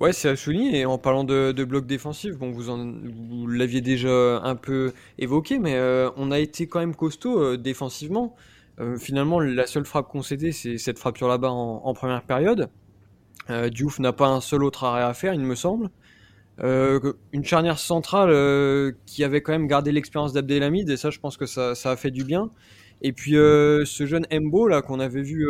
Ouais, 0.00 0.12
c'est 0.12 0.28
à 0.28 0.36
souligner. 0.36 0.80
Et 0.80 0.86
en 0.86 0.98
parlant 0.98 1.24
de, 1.24 1.64
bloc 1.64 1.86
défensif, 1.86 2.36
bon, 2.36 2.50
vous, 2.50 3.46
l'aviez 3.46 3.80
déjà 3.80 4.40
un 4.42 4.56
peu 4.56 4.92
évoqué, 5.18 5.58
mais 5.58 5.76
euh, 5.76 6.10
on 6.16 6.32
a 6.32 6.40
été 6.40 6.66
quand 6.66 6.80
même 6.80 6.96
costaud 6.96 7.40
euh, 7.40 7.56
défensivement. 7.56 8.34
Euh, 8.80 8.96
finalement, 8.98 9.38
la 9.38 9.66
seule 9.66 9.84
frappe 9.84 10.08
concédée, 10.08 10.50
c'est 10.50 10.78
cette 10.78 10.98
frappe 10.98 11.16
sur 11.16 11.28
la 11.28 11.38
barre 11.38 11.54
en, 11.54 11.94
première 11.94 12.22
période. 12.22 12.70
Diouf 13.70 13.98
n'a 13.98 14.14
pas 14.14 14.28
un 14.28 14.40
seul 14.40 14.64
autre 14.64 14.84
arrêt 14.84 15.02
à 15.02 15.12
faire, 15.12 15.34
il 15.34 15.40
me 15.40 15.54
semble. 15.54 15.90
une 16.58 17.44
charnière 17.44 17.78
centrale 17.78 18.94
qui 19.06 19.22
avait 19.22 19.42
quand 19.42 19.52
même 19.52 19.68
gardé 19.68 19.92
l'expérience 19.92 20.32
d'Abdelhamid, 20.32 20.88
et 20.88 20.96
ça, 20.96 21.10
je 21.10 21.20
pense 21.20 21.36
que 21.36 21.46
ça, 21.46 21.72
a 21.84 21.96
fait 21.96 22.10
du 22.10 22.24
bien. 22.24 22.50
Et 23.04 23.12
puis 23.12 23.32
ce 23.32 24.06
jeune 24.06 24.26
Embo 24.32 24.66
là 24.66 24.82
qu'on 24.82 24.98
avait 24.98 25.22
vu 25.22 25.46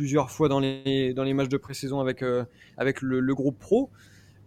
plusieurs 0.00 0.30
fois 0.30 0.48
dans 0.48 0.60
les, 0.60 1.12
dans 1.12 1.24
les 1.24 1.34
matchs 1.34 1.50
de 1.50 1.58
pré-saison 1.58 2.00
avec, 2.00 2.22
euh, 2.22 2.44
avec 2.78 3.02
le, 3.02 3.20
le, 3.20 3.34
groupe 3.34 3.58
pro. 3.58 3.90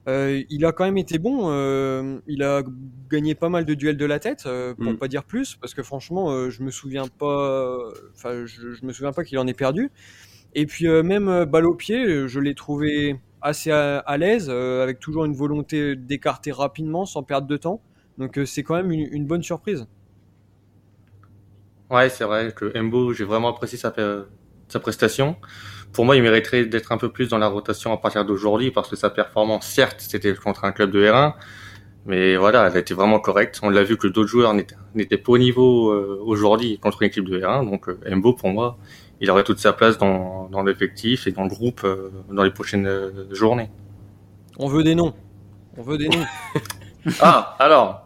Euh, 0.07 0.42
il 0.50 0.66
a 0.66 0.72
quand 0.72 0.84
même 0.84 0.98
été 0.98 1.19
bon. 1.19 1.51
Euh, 1.51 2.19
il 2.28 2.42
a 2.42 2.63
gagné 3.10 3.36
pas 3.36 3.50
mal 3.50 3.63
de 3.63 3.75
duels 3.75 3.98
de 3.98 4.06
la 4.06 4.18
tête, 4.18 4.45
euh, 4.48 4.74
pour 4.74 4.94
mm. 4.94 4.98
pas 4.98 5.07
dire 5.07 5.24
plus, 5.24 5.56
parce 5.56 5.75
que 5.75 5.84
franchement, 5.84 6.31
euh, 6.31 6.50
je 6.50 6.63
me 6.63 6.72
souviens 6.72 7.07
pas. 7.07 7.78
Enfin, 8.16 8.45
je, 8.45 8.74
je, 8.74 8.86
me 8.86 8.92
souviens 8.92 9.12
pas 9.12 9.24
qu'il 9.24 9.38
en 9.38 9.45
ait 9.45 9.54
perdu. 9.54 9.92
Et 10.56 10.66
puis 10.66 10.88
même 10.88 11.45
balle 11.45 11.66
au 11.66 11.74
pied, 11.74 12.28
je 12.28 12.40
l'ai 12.40 12.54
trouvé 12.54 13.19
assez 13.42 13.71
à, 13.71 14.00
à 14.00 14.18
l'aise, 14.18 14.50
avec 14.50 15.00
toujours 15.00 15.26
une 15.26 15.33
volonté 15.33 15.95
d'écarter 15.95 16.52
rapidement, 16.52 17.06
sans 17.06 17.23
perdre 17.23 17.47
de 17.47 17.57
temps. 17.57 17.81
Donc 18.18 18.40
c'est 18.45 18.62
quand 18.62 18.76
même 18.76 18.92
une, 18.92 19.07
une, 19.12 19.26
bonne 19.26 19.42
surprise. 19.42 19.88
Ouais, 21.90 22.09
c'est 22.09 22.23
vrai 22.23 22.54
que 22.56 22.78
Embo, 22.78 23.13
j'ai 23.13 23.23
vraiment 23.23 23.49
apprécié 23.49 23.78
sa, 23.78 23.94
sa 24.68 24.80
prestation. 24.80 25.35
Pour 25.94 26.06
moi, 26.06 26.16
il 26.16 26.23
mériterait 26.23 26.66
d'être 26.66 26.92
un 26.92 26.97
peu 26.97 27.09
plus 27.09 27.30
dans 27.30 27.37
la 27.37 27.47
rotation 27.47 27.94
à 27.94 27.97
partir 27.97 28.25
d'aujourd'hui 28.25 28.71
parce 28.71 28.90
que 28.90 28.95
sa 28.95 29.11
performance, 29.11 29.66
certes, 29.66 29.97
c'était 29.99 30.33
contre 30.33 30.66
un 30.66 30.71
club 30.71 30.90
de 30.90 31.06
R1, 31.06 31.33
mais 32.07 32.35
voilà, 32.35 32.68
elle 32.68 32.75
a 32.75 32.80
été 32.80 32.95
vraiment 32.95 33.19
correcte. 33.19 33.59
On 33.61 33.69
l'a 33.69 33.83
vu 33.83 33.95
que 33.95 34.07
d'autres 34.07 34.28
joueurs 34.28 34.54
n'étaient 34.54 35.18
pas 35.18 35.31
au 35.31 35.37
niveau 35.37 35.92
euh, 35.92 36.19
aujourd'hui 36.23 36.80
contre 36.80 37.04
une 37.04 37.09
équipe 37.09 37.30
de 37.30 37.40
R1. 37.40 37.69
Donc 37.69 37.87
euh, 37.87 37.99
Embo, 38.11 38.33
pour 38.33 38.49
moi, 38.49 38.78
il 39.21 39.30
aurait 39.30 39.44
toute 39.44 39.59
sa 39.59 39.71
place 39.71 39.99
dans, 39.99 40.49
dans 40.49 40.63
l'effectif 40.63 41.28
et 41.28 41.31
dans 41.31 41.44
le 41.44 41.49
groupe 41.49 41.81
euh, 41.83 42.09
dans 42.31 42.44
les 42.44 42.52
prochaines 42.52 42.90
journées. 43.31 43.69
On 44.57 44.68
veut 44.68 44.83
des 44.83 44.95
noms. 44.95 45.13
On 45.78 45.83
veut 45.83 45.97
des 45.99 46.09
noms. 46.09 46.25
ah, 47.21 47.56
alors. 47.59 48.03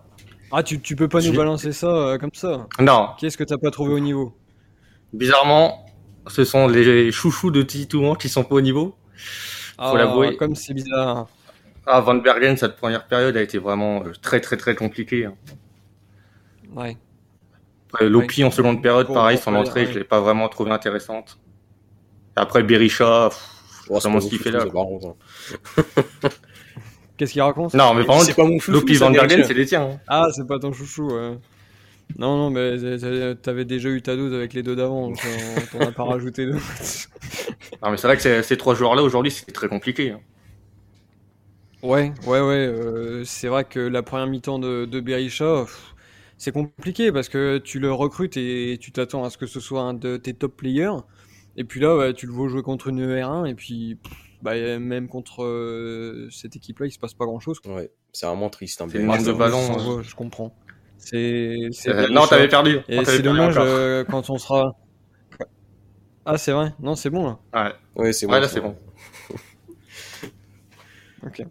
Ah, 0.52 0.64
tu, 0.64 0.80
tu 0.80 0.96
peux 0.96 1.08
pas 1.08 1.22
nous 1.22 1.34
balancer 1.34 1.72
ça 1.72 2.18
comme 2.20 2.34
ça. 2.34 2.68
Non. 2.80 3.10
Qu'est-ce 3.20 3.38
que 3.38 3.44
t'as 3.44 3.58
pas 3.58 3.72
trouvé 3.72 3.94
au 3.94 4.00
niveau 4.00 4.34
Bizarrement, 5.14 5.86
ce 6.28 6.46
sont 6.46 6.68
les 6.68 7.12
chouchous 7.12 7.52
de 7.52 7.62
Titouan 7.62 8.16
qui 8.16 8.30
sont 8.30 8.44
pas 8.44 8.56
au 8.56 8.62
niveau. 8.62 8.96
Faut 9.78 9.84
ah, 9.84 9.94
l'avouer. 9.98 10.38
Comme 10.38 10.56
c'est 10.56 10.74
bizarre. 10.74 11.28
Ah, 11.86 12.02
Van 12.02 12.16
Bergen, 12.16 12.58
cette 12.58 12.76
première 12.76 13.08
période 13.08 13.38
a 13.38 13.42
été 13.42 13.58
vraiment 13.58 14.04
euh, 14.04 14.12
très 14.22 14.42
très 14.42 14.58
très 14.58 14.76
compliquée. 14.76 15.26
Hein. 15.26 15.36
Ouais. 16.76 16.98
Lopi 18.02 18.44
en 18.44 18.52
seconde 18.52 18.84
période, 18.84 19.08
pareil, 19.08 19.38
son 19.38 19.56
entrée, 19.56 19.86
je 19.86 20.00
l'ai 20.00 20.04
pas 20.04 20.20
vraiment 20.20 20.50
trouvé 20.50 20.72
intéressante. 20.72 21.40
après 22.36 22.62
Berisha, 22.62 23.30
oh, 23.90 24.00
vraiment 24.00 24.20
ce 24.20 24.28
qu'il 24.28 24.40
fait 24.40 24.52
là. 24.52 24.66
Qu'est-ce 27.18 27.34
qu'il 27.34 27.42
raconte 27.42 27.74
Non, 27.74 27.94
mais 27.94 28.06
par 28.06 28.18
contre, 28.18 28.72
Lopi 28.72 28.94
Van 28.96 29.10
Bergen, 29.10 29.44
c'est 29.44 29.54
les 29.54 29.66
tiens. 29.66 29.90
Hein. 29.94 30.00
Ah, 30.08 30.28
c'est 30.34 30.48
pas 30.48 30.60
ton 30.60 30.72
chouchou. 30.72 31.10
Ouais. 31.10 31.38
Non, 32.18 32.38
non, 32.38 32.50
mais 32.50 32.78
t'avais 33.36 33.66
déjà 33.66 33.90
eu 33.90 34.02
ta 34.02 34.16
dose 34.16 34.34
avec 34.34 34.54
les 34.54 34.64
deux 34.64 34.76
d'avant, 34.76 35.08
donc 35.08 35.20
t'en 35.72 35.80
as 35.82 35.92
pas 35.92 36.04
rajouté 36.04 36.46
deux. 36.46 36.54
non, 37.84 37.92
mais 37.92 37.98
c'est 37.98 38.08
vrai 38.08 38.18
que 38.18 38.42
ces 38.42 38.58
trois 38.58 38.76
joueurs-là, 38.76 39.04
aujourd'hui, 39.04 39.32
c'est 39.32 39.52
très 39.52 39.68
compliqué. 39.68 40.12
Hein. 40.12 40.22
Ouais, 41.84 42.14
ouais, 42.26 42.40
ouais. 42.40 42.68
Euh, 42.68 43.24
c'est 43.24 43.48
vrai 43.48 43.66
que 43.66 43.80
la 43.80 44.02
première 44.04 44.28
mi-temps 44.28 44.58
de, 44.58 44.86
de 44.86 45.00
Berisha, 45.00 45.66
c'est 46.38 46.52
compliqué 46.52 47.12
parce 47.12 47.30
que 47.30 47.58
tu 47.58 47.80
le 47.80 47.92
recrutes 47.92 48.38
et 48.38 48.78
tu 48.80 48.92
t'attends 48.92 49.24
à 49.24 49.30
ce 49.30 49.38
que 49.38 49.46
ce 49.46 49.60
soit 49.60 49.82
un 49.82 49.94
de 49.94 50.18
tes 50.18 50.34
top 50.34 50.56
players. 50.58 50.98
Et 51.56 51.64
puis 51.64 51.80
là, 51.80 52.14
tu 52.14 52.26
le 52.26 52.32
vois 52.32 52.48
jouer 52.48 52.64
contre 52.64 52.88
une 52.88 53.06
R1 53.06 53.48
et 53.48 53.54
puis 53.56 53.98
bah, 54.42 54.54
même 54.80 55.08
contre 55.08 55.44
euh, 55.44 56.28
cette 56.32 56.56
équipe-là, 56.56 56.86
il 56.88 56.92
se 56.92 57.00
passe 57.00 57.14
pas 57.14 57.26
grand-chose. 57.26 57.60
Ouais, 57.66 57.92
c'est 58.14 58.26
vraiment 58.26 58.50
triste. 58.50 58.82
Hein, 58.82 58.88
c'est 58.90 59.00
de 59.00 59.34
ballon. 59.34 60.02
je 60.02 60.16
comprends. 60.16 60.56
C'est. 60.98 61.70
Euh, 61.88 62.08
non, 62.10 62.26
t'avais 62.28 62.48
perdu. 62.48 62.80
Et 62.90 63.04
c'est 63.06 63.22
dommage 63.22 63.56
euh, 63.58 64.04
quand 64.04 64.30
on 64.30 64.38
sera. 64.38 64.76
Ah, 66.26 66.38
c'est 66.38 66.52
vrai. 66.52 66.74
Non, 66.80 66.96
c'est 66.96 67.10
bon 67.10 67.26
là. 67.26 67.40
Ouais, 67.54 67.74
Ouais, 67.96 68.14
c'est 68.14 68.26
ouais 68.26 68.34
bon. 68.34 68.42
là 68.42 68.48
c'est 68.48 68.62
bon. 68.62 68.76
Ok. 71.26 71.42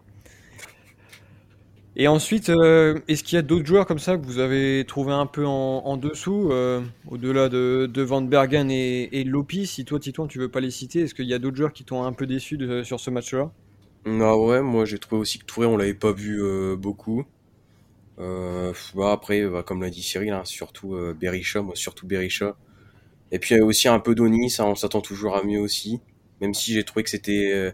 Et 1.99 2.07
ensuite, 2.07 2.49
euh, 2.49 2.99
est-ce 3.07 3.23
qu'il 3.23 3.37
y 3.37 3.39
a 3.39 3.41
d'autres 3.41 3.65
joueurs 3.65 3.87
comme 3.87 3.97
ça 3.97 4.17
que 4.17 4.23
vous 4.23 4.37
avez 4.37 4.85
trouvé 4.85 5.13
un 5.13 5.25
peu 5.25 5.47
en, 5.47 5.97
dessous, 5.97 6.51
euh, 6.51 6.79
au-delà 7.07 7.49
de, 7.49 8.01
Van 8.03 8.21
Bergen 8.21 8.69
et, 8.69 9.09
et 9.19 9.23
Lopi 9.23 9.65
Si 9.65 9.83
toi, 9.83 9.99
Titouan, 9.99 10.27
tu 10.27 10.37
veux 10.37 10.47
pas 10.47 10.59
les 10.59 10.69
citer, 10.69 11.01
est-ce 11.01 11.15
qu'il 11.15 11.25
y 11.25 11.33
a 11.33 11.39
d'autres 11.39 11.57
joueurs 11.57 11.73
qui 11.73 11.83
t'ont 11.83 12.03
un 12.03 12.13
peu 12.13 12.27
déçu 12.27 12.59
sur 12.83 12.99
ce 12.99 13.09
match-là? 13.09 13.51
Ah 14.05 14.37
ouais, 14.37 14.61
moi 14.61 14.85
j'ai 14.85 14.99
trouvé 14.99 15.19
aussi 15.19 15.39
que 15.39 15.45
Touré, 15.45 15.65
on 15.65 15.75
l'avait 15.75 15.95
pas 15.95 16.11
vu 16.11 16.39
euh, 16.39 16.75
beaucoup. 16.75 17.25
Bah, 18.19 19.11
après, 19.11 19.47
bah, 19.49 19.63
comme 19.63 19.81
l'a 19.81 19.89
dit 19.89 20.03
Cyril, 20.03 20.33
hein, 20.33 20.45
surtout 20.45 20.95
Berisha, 21.19 21.63
moi 21.63 21.75
surtout 21.75 22.05
Berisha. 22.05 22.55
Et 23.31 23.39
puis 23.39 23.59
aussi 23.59 23.87
un 23.87 23.99
peu 23.99 24.13
d'Oni, 24.13 24.51
ça 24.51 24.65
on 24.65 24.75
s'attend 24.75 25.01
toujours 25.01 25.35
à 25.35 25.43
mieux 25.43 25.59
aussi. 25.59 25.99
Même 26.41 26.53
si 26.53 26.73
j'ai 26.73 26.83
trouvé 26.83 27.03
que 27.03 27.09
c'était 27.09 27.73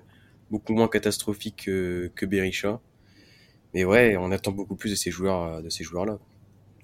beaucoup 0.49 0.73
moins 0.73 0.87
catastrophique 0.87 1.63
que, 1.65 2.09
que 2.15 2.25
Berisha. 2.25 2.79
Mais 3.73 3.85
ouais, 3.85 4.15
on 4.17 4.31
attend 4.31 4.51
beaucoup 4.51 4.75
plus 4.75 4.89
de 4.91 4.95
ces 4.95 5.11
joueurs, 5.11 5.43
euh, 5.43 5.61
de 5.61 5.69
ces 5.69 5.83
joueurs-là. 5.83 6.17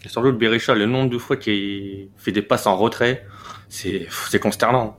Et 0.04 0.10
surtout 0.10 0.28
le 0.32 0.38
Berisha, 0.38 0.74
le 0.76 0.86
nombre 0.86 1.10
de 1.10 1.18
fois 1.18 1.36
qu'il 1.38 2.10
fait 2.18 2.32
des 2.32 2.42
passes 2.42 2.68
en 2.68 2.78
retrait, 2.78 3.26
c'est 3.68 4.08
c'est 4.30 4.40
consternant. 4.40 4.98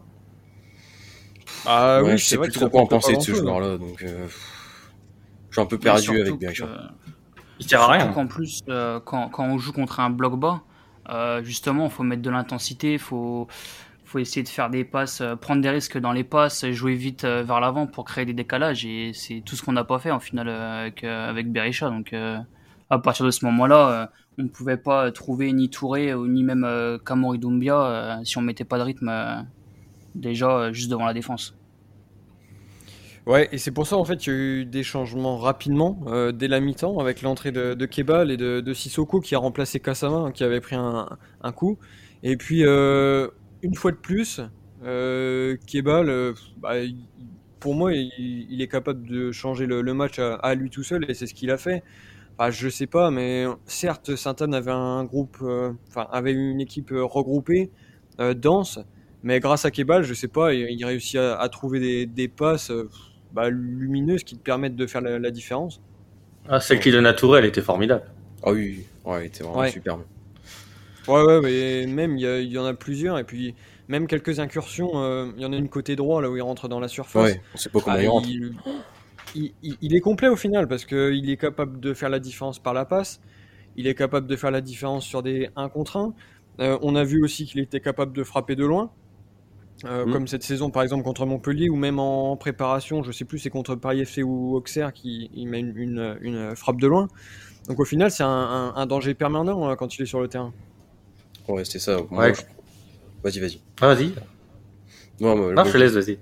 Ah 1.66 2.02
ouais, 2.02 2.12
oui, 2.12 2.18
je 2.18 2.24
sais 2.24 2.38
plus 2.38 2.52
trop 2.52 2.68
quoi 2.68 2.82
en 2.82 2.86
penser 2.86 3.16
de 3.16 3.20
ce 3.20 3.30
grand-chose. 3.32 3.44
joueur-là, 3.44 3.78
donc 3.78 4.02
euh, 4.02 4.26
je 5.50 5.54
suis 5.54 5.60
un 5.60 5.66
peu 5.66 5.78
perdu 5.78 6.02
Surtout 6.02 6.20
avec 6.20 6.32
que- 6.34 6.38
Berisha. 6.38 6.66
Il 7.58 7.68
sert 7.68 7.82
à 7.82 7.92
rien. 7.92 8.08
qu'en 8.12 8.26
plus, 8.26 8.60
euh, 8.70 9.00
quand, 9.00 9.28
quand 9.28 9.44
on 9.44 9.58
joue 9.58 9.72
contre 9.72 10.00
un 10.00 10.08
bloc 10.08 10.38
bas, 10.38 10.62
euh, 11.10 11.42
justement, 11.44 11.84
il 11.86 11.90
faut 11.90 12.02
mettre 12.02 12.22
de 12.22 12.30
l'intensité, 12.30 12.94
il 12.94 12.98
faut, 12.98 13.48
faut 14.10 14.18
essayer 14.18 14.42
de 14.42 14.48
faire 14.48 14.70
des 14.70 14.84
passes, 14.84 15.20
euh, 15.20 15.36
prendre 15.36 15.62
des 15.62 15.70
risques 15.70 15.96
dans 15.96 16.12
les 16.12 16.24
passes, 16.24 16.68
jouer 16.70 16.94
vite 16.94 17.22
euh, 17.22 17.44
vers 17.44 17.60
l'avant 17.60 17.86
pour 17.86 18.04
créer 18.04 18.24
des 18.24 18.32
décalages. 18.32 18.84
Et 18.84 19.12
c'est 19.14 19.40
tout 19.46 19.54
ce 19.54 19.62
qu'on 19.62 19.72
n'a 19.72 19.84
pas 19.84 20.00
fait 20.00 20.10
en 20.10 20.18
final 20.18 20.48
euh, 20.48 20.80
avec, 20.82 21.04
avec 21.04 21.52
Berisha. 21.52 21.88
Donc, 21.90 22.12
à 22.12 22.98
partir 22.98 23.24
de 23.24 23.30
ce 23.30 23.44
moment-là, 23.44 24.10
on 24.38 24.42
ne 24.42 24.48
pouvait 24.48 24.76
pas 24.76 25.12
trouver 25.12 25.52
ni 25.52 25.70
Touré 25.70 26.12
ou 26.12 26.26
ni 26.26 26.42
même 26.42 26.66
Kamori 27.06 27.38
Doumbia 27.38 28.20
si 28.24 28.36
on 28.36 28.40
mettait 28.40 28.64
pas 28.64 28.78
de 28.78 28.82
rythme 28.82 29.46
déjà 30.16 30.72
juste 30.72 30.90
devant 30.90 31.06
la 31.06 31.14
défense. 31.14 31.56
Ouais, 33.26 33.48
et 33.52 33.58
c'est 33.58 33.70
pour 33.70 33.86
ça 33.86 33.96
en 33.96 34.04
fait 34.04 34.16
qu'il 34.16 34.32
y 34.32 34.36
a 34.36 34.38
eu 34.38 34.64
des 34.64 34.82
changements 34.82 35.36
rapidement 35.36 36.00
dès 36.34 36.48
la 36.48 36.58
mi-temps 36.58 36.98
avec 36.98 37.22
l'entrée 37.22 37.52
de, 37.52 37.74
de 37.74 37.86
Kebal 37.86 38.32
et 38.32 38.36
de, 38.36 38.60
de 38.60 38.74
Sissoko 38.74 39.20
qui 39.20 39.36
a 39.36 39.38
remplacé 39.38 39.78
Kasama 39.78 40.16
hein, 40.16 40.32
qui 40.32 40.42
avait 40.42 40.60
pris 40.60 40.74
un, 40.74 41.08
un 41.42 41.52
coup. 41.52 41.78
Et 42.22 42.36
puis 42.36 42.64
euh, 42.66 43.28
une 43.62 43.74
fois 43.74 43.92
de 43.92 43.96
plus, 43.96 44.40
euh, 44.84 45.56
Kebal, 45.66 46.08
euh, 46.08 46.32
bah, 46.58 46.74
pour 47.60 47.74
moi, 47.74 47.92
il, 47.94 48.10
il 48.50 48.62
est 48.62 48.68
capable 48.68 49.06
de 49.06 49.32
changer 49.32 49.66
le, 49.66 49.82
le 49.82 49.94
match 49.94 50.18
à, 50.18 50.34
à 50.36 50.54
lui 50.54 50.70
tout 50.70 50.82
seul 50.82 51.04
et 51.10 51.14
c'est 51.14 51.26
ce 51.26 51.34
qu'il 51.34 51.50
a 51.50 51.58
fait. 51.58 51.82
Bah, 52.38 52.50
je 52.50 52.68
sais 52.70 52.86
pas, 52.86 53.10
mais 53.10 53.44
certes, 53.66 54.16
Sainte-Anne 54.16 54.54
avait 54.54 54.70
un 54.70 55.04
groupe, 55.04 55.38
euh, 55.42 55.72
enfin 55.88 56.06
avait 56.10 56.32
une 56.32 56.60
équipe 56.60 56.92
euh, 56.92 57.04
regroupée, 57.04 57.70
euh, 58.20 58.34
dense, 58.34 58.78
mais 59.22 59.40
grâce 59.40 59.64
à 59.66 59.70
Kebal, 59.70 60.04
je 60.04 60.14
sais 60.14 60.28
pas, 60.28 60.54
il, 60.54 60.66
il 60.70 60.84
réussit 60.84 61.16
à, 61.16 61.38
à 61.38 61.48
trouver 61.50 61.80
des, 61.80 62.06
des 62.06 62.28
passes. 62.28 62.70
euh, 62.70 62.88
bah, 63.32 63.48
lumineuses 63.50 64.24
qui 64.24 64.36
te 64.36 64.42
permettent 64.42 64.74
de 64.76 64.86
faire 64.88 65.02
la, 65.02 65.18
la 65.20 65.30
différence. 65.30 65.80
Ah, 66.48 66.60
celle 66.60 66.80
qui 66.80 66.90
donne 66.90 67.06
à 67.06 67.12
Touré, 67.14 67.38
elle 67.40 67.44
était 67.44 67.62
formidable. 67.62 68.04
Ah 68.42 68.52
oui, 68.52 68.76
oui. 68.78 68.86
ouais, 69.04 69.24
il 69.24 69.26
était 69.26 69.44
vraiment 69.44 69.60
Ouais. 69.60 69.70
superbe. 69.70 70.02
Ouais, 71.08 71.22
ouais, 71.22 71.40
mais 71.40 71.86
même 71.86 72.16
il 72.18 72.52
y, 72.52 72.58
en 72.58 72.64
a 72.64 72.74
plusieurs, 72.74 73.18
et 73.18 73.24
puis 73.24 73.54
même 73.88 74.06
quelques 74.06 74.38
incursions. 74.40 74.90
euh, 74.94 75.30
il 75.36 75.42
y 75.42 75.46
en 75.46 75.52
a 75.52 75.56
une 75.56 75.68
côté 75.68 75.96
droit, 75.96 76.20
là 76.22 76.30
où 76.30 76.36
il 76.36 76.42
rentre 76.42 76.68
dans 76.68 76.80
la 76.80 76.88
surface. 76.88 77.32
Ouais, 77.32 77.40
on 77.54 77.56
sait 77.56 77.70
pas 77.70 77.80
comment 77.80 77.96
Ah, 77.96 78.02
il 78.02 78.08
rentre. 78.08 78.28
il, 78.28 78.52
il- 79.34 79.52
il- 79.62 79.76
il 79.80 79.94
est 79.96 80.00
complet 80.00 80.28
au 80.28 80.36
final, 80.36 80.68
parce 80.68 80.84
qu'il 80.84 81.28
est 81.30 81.36
capable 81.36 81.80
de 81.80 81.94
faire 81.94 82.10
la 82.10 82.18
différence 82.18 82.58
par 82.58 82.74
la 82.74 82.84
passe, 82.84 83.20
il 83.76 83.86
est 83.86 83.94
capable 83.94 84.26
de 84.26 84.36
faire 84.36 84.50
la 84.50 84.60
différence 84.60 85.04
sur 85.04 85.22
des 85.22 85.48
1 85.56 85.68
contre 85.68 85.96
1. 85.96 86.12
Euh, 86.60 86.78
on 86.82 86.94
a 86.96 87.04
vu 87.04 87.22
aussi 87.24 87.46
qu'il 87.46 87.60
était 87.60 87.80
capable 87.80 88.12
de 88.12 88.22
frapper 88.24 88.54
de 88.56 88.64
loin. 88.64 88.90
Euh, 89.86 90.04
Mm. 90.04 90.12
Comme 90.12 90.26
cette 90.26 90.42
saison 90.42 90.68
par 90.70 90.82
exemple 90.82 91.04
contre 91.04 91.24
Montpellier 91.24 91.70
ou 91.70 91.76
même 91.76 91.98
en 91.98 92.36
préparation, 92.36 93.02
je 93.02 93.12
sais 93.12 93.24
plus 93.24 93.38
c'est 93.38 93.48
contre 93.48 93.76
Paris 93.76 94.00
FC 94.00 94.22
ou 94.22 94.54
Auxerre 94.54 94.92
qui 94.92 95.30
il 95.32 95.46
met 95.46 95.60
une, 95.60 95.72
une- 95.74 96.18
une 96.20 96.54
frappe 96.54 96.78
de 96.78 96.86
loin. 96.86 97.08
Donc 97.66 97.80
au 97.80 97.86
final 97.86 98.10
c'est 98.10 98.22
un, 98.22 98.28
un- 98.28 98.74
un 98.76 98.84
danger 98.86 99.14
permanent 99.14 99.66
hein, 99.66 99.76
quand 99.76 99.96
il 99.96 100.02
est 100.02 100.06
sur 100.06 100.20
le 100.20 100.28
terrain. 100.28 100.52
Ouais, 101.50 101.64
c'était 101.64 101.78
ça. 101.80 102.00
Ouais. 102.02 102.34
je- 102.34 102.42
Vas-y, 103.22 103.40
vas-y. 103.40 103.60
Ah, 103.80 103.94
vas-y. 103.94 104.14
Non, 105.20 105.36
Ah, 105.56 105.64
moi, 105.64 105.64
je 105.64 105.72
te 105.72 105.78
laisse, 105.78 105.92
vas-y. 105.92 106.18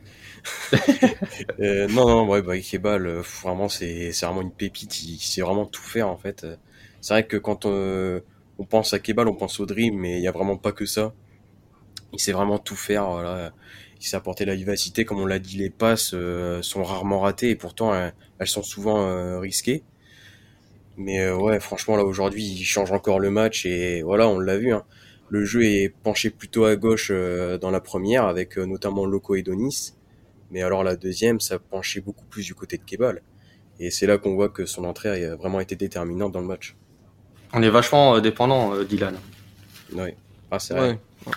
Euh, 1.61 1.89
non, 1.89 2.07
non, 2.09 2.29
ouais, 2.29 2.43
bah, 2.43 2.53
Ikebal, 2.55 3.07
euh, 3.07 3.23
vraiment, 3.43 3.69
c'est, 3.69 4.11
vraiment 4.23 4.43
une 4.43 4.53
pépite. 4.53 5.03
Il, 5.03 5.15
il 5.15 5.19
sait 5.21 5.41
vraiment 5.41 5.67
tout 5.67 5.83
faire, 5.83 6.09
en 6.09 6.17
fait. 6.17 6.45
Euh, 6.45 6.57
C'est 7.01 7.15
vrai 7.15 7.27
que 7.27 7.37
quand 7.37 7.65
on, 7.67 8.21
on 8.59 8.65
pense 8.65 8.93
à 8.93 8.99
Kebal, 8.99 9.29
on 9.29 9.35
pense 9.35 9.61
au 9.61 9.67
Dream, 9.67 9.97
mais 9.99 10.19
il 10.19 10.23
y 10.23 10.29
a 10.29 10.33
vraiment 10.33 10.57
pas 10.57 10.73
que 10.73 10.87
ça. 10.87 11.15
Il 12.13 12.21
sait 12.21 12.33
vraiment 12.33 12.59
tout 12.59 12.77
faire, 12.77 13.09
voilà. 13.11 13.53
Il 14.01 14.07
sait 14.07 14.17
apporter 14.17 14.45
la 14.45 14.55
vivacité, 14.55 15.05
comme 15.05 15.21
on 15.21 15.27
l'a 15.27 15.39
dit, 15.39 15.57
les 15.59 15.71
passes 15.71 16.13
euh, 16.15 16.63
sont 16.63 16.83
rarement 16.85 17.21
ratées 17.21 17.51
et 17.51 17.57
pourtant 17.57 17.93
euh, 17.95 18.11
elles 18.39 18.47
sont 18.49 18.63
souvent 18.63 19.03
euh, 19.07 19.39
risquées. 19.41 19.85
Mais 20.97 21.21
euh, 21.21 21.37
ouais, 21.37 21.61
franchement, 21.61 21.97
là 21.97 22.05
aujourd'hui, 22.05 22.45
il 22.45 22.65
change 22.65 22.91
encore 22.93 23.21
le 23.21 23.31
match 23.31 23.67
et 23.67 24.03
voilà, 24.03 24.29
on 24.29 24.39
l'a 24.39 24.57
vu. 24.59 24.73
Hein. 24.73 24.85
Le 25.31 25.45
jeu 25.45 25.65
est 25.65 25.91
penché 26.03 26.31
plutôt 26.31 26.65
à 26.65 26.77
gauche 26.77 27.09
euh, 27.13 27.59
dans 27.59 27.71
la 27.71 27.81
première, 27.81 28.25
avec 28.25 28.57
euh, 28.59 28.65
notamment 28.67 29.05
Loco 29.07 29.35
et 29.35 29.43
Donis. 29.43 29.93
Mais 30.51 30.63
alors 30.63 30.83
la 30.85 30.97
deuxième, 30.97 31.41
ça 31.41 31.59
penchait 31.59 32.01
beaucoup 32.01 32.25
plus 32.25 32.45
du 32.47 32.55
côté 32.55 32.79
de 32.79 32.83
Kebal. 32.85 33.21
Et 33.81 33.91
c'est 33.91 34.07
là 34.07 34.17
qu'on 34.19 34.35
voit 34.35 34.49
que 34.49 34.65
son 34.67 34.85
entrée 34.85 35.25
a 35.27 35.37
vraiment 35.37 35.61
été 35.61 35.77
déterminante 35.77 36.33
dans 36.33 36.41
le 36.41 36.47
match. 36.47 36.75
On 37.53 37.63
est 37.63 37.69
vachement 37.71 38.17
euh, 38.17 38.21
dépendant, 38.21 38.75
euh, 38.75 38.85
Dylan. 38.85 39.15
Ouais. 39.95 40.17
Ah, 40.51 40.59
c'est 40.59 40.75
vrai. 40.75 40.99
Ouais. 41.27 41.33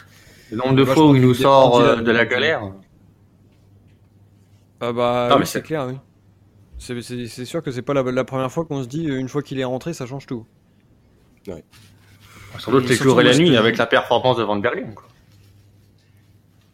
Le 0.52 0.58
nombre 0.58 0.76
de 0.76 0.86
fois 0.86 1.10
où 1.10 1.16
il 1.16 1.22
nous 1.22 1.34
sort 1.34 1.80
euh, 1.80 1.92
Dylan. 1.96 2.06
de 2.06 2.12
la 2.12 2.26
galère. 2.26 2.74
Ah 4.80 4.92
bah 4.94 5.36
oui, 5.40 5.46
c'est 5.46 5.62
clair, 5.62 5.86
oui. 5.88 5.96
C'est- 6.78 7.00
C'est 7.02 7.28
c'est 7.28 7.46
sûr 7.46 7.62
que 7.62 7.70
c'est 7.72 7.84
pas 7.84 7.94
la, 7.94 8.02
la 8.04 8.24
première 8.24 8.52
fois 8.52 8.66
qu'on 8.66 8.82
se 8.82 8.88
dit 8.88 9.04
une 9.06 9.30
fois 9.30 9.44
qu'il 9.44 9.60
est 9.60 9.64
rentré, 9.64 9.94
ça 9.94 10.06
change 10.08 10.26
tout. 10.26 10.46
Surtout 12.58 12.80
Et 12.80 12.88
les 12.88 12.96
jours 12.96 13.20
et 13.22 13.24
la 13.24 13.36
nuit 13.36 13.58
avec 13.58 13.78
la 13.78 13.88
performance 13.88 14.38
de 14.38 14.44
Van 14.44 14.56
Bergen. 14.58 14.94
Quoi. 14.96 15.08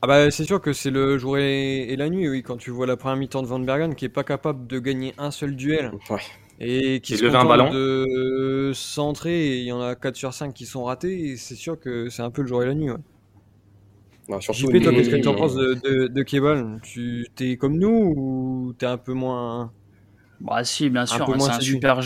Ah 0.02 0.08
bah 0.08 0.30
c'est 0.32 0.46
sûr 0.46 0.62
que 0.62 0.74
c'est 0.74 0.92
le 0.92 1.18
jour 1.18 1.38
et, 1.38 1.84
et 1.92 1.96
la 1.96 2.10
nuit, 2.10 2.30
oui, 2.30 2.44
quand 2.44 2.58
tu 2.58 2.70
vois 2.70 2.86
la 2.86 2.98
première 2.98 3.18
mi-temps 3.18 3.42
de 3.42 3.48
Van 3.48 3.60
Bergen 3.60 3.96
qui 3.96 4.06
est 4.06 4.10
pas 4.10 4.24
capable 4.24 4.68
de 4.68 4.80
gagner 4.80 5.14
un 5.18 5.32
seul 5.32 5.56
duel 5.56 5.92
Ouais. 6.10 6.22
et 6.60 7.02
qui 7.02 7.14
Et 7.14 7.18
se 7.18 7.26
lever 7.26 7.38
un 7.38 7.46
contente 7.46 7.48
ballon. 7.48 7.70
de 7.70 8.72
centrer 8.76 9.48
et 9.56 9.60
il 9.60 9.66
y 9.66 9.72
en 9.72 9.82
a 9.82 9.96
4 9.96 10.16
sur 10.16 10.34
5 10.34 10.54
qui 10.54 10.66
sont 10.68 10.84
ratés 10.84 11.32
et 11.32 11.38
c'est 11.38 11.56
sûr 11.56 11.80
que 11.80 12.10
c'est 12.10 12.22
un 12.22 12.32
peu 12.32 12.42
le 12.44 12.48
jour 12.48 12.64
et 12.64 12.68
la 12.68 12.76
nuit. 12.76 12.92
Ouais. 12.92 12.98
Non, 14.30 14.42
surtout 14.42 14.68
JP, 14.68 14.82
toi, 14.82 14.94
qu'est-ce 14.94 15.10
que 15.10 15.16
tu 15.16 15.28
en 15.28 15.36
penses 15.36 15.56
de, 15.56 15.74
de, 15.76 16.08
de 16.08 16.24
Kebal? 16.24 16.80
Tu 16.82 17.28
t'es 17.36 17.58
comme 17.58 17.78
nous 17.78 18.14
ou 18.18 18.74
t'es 18.78 18.86
un 18.86 18.98
peu 18.98 19.14
moins... 19.14 19.74
Bah 20.40 20.64
si, 20.64 20.90
bien 20.90 21.06
sûr, 21.06 21.30
hein, 21.34 21.38
un 21.50 21.60
super, 21.60 22.02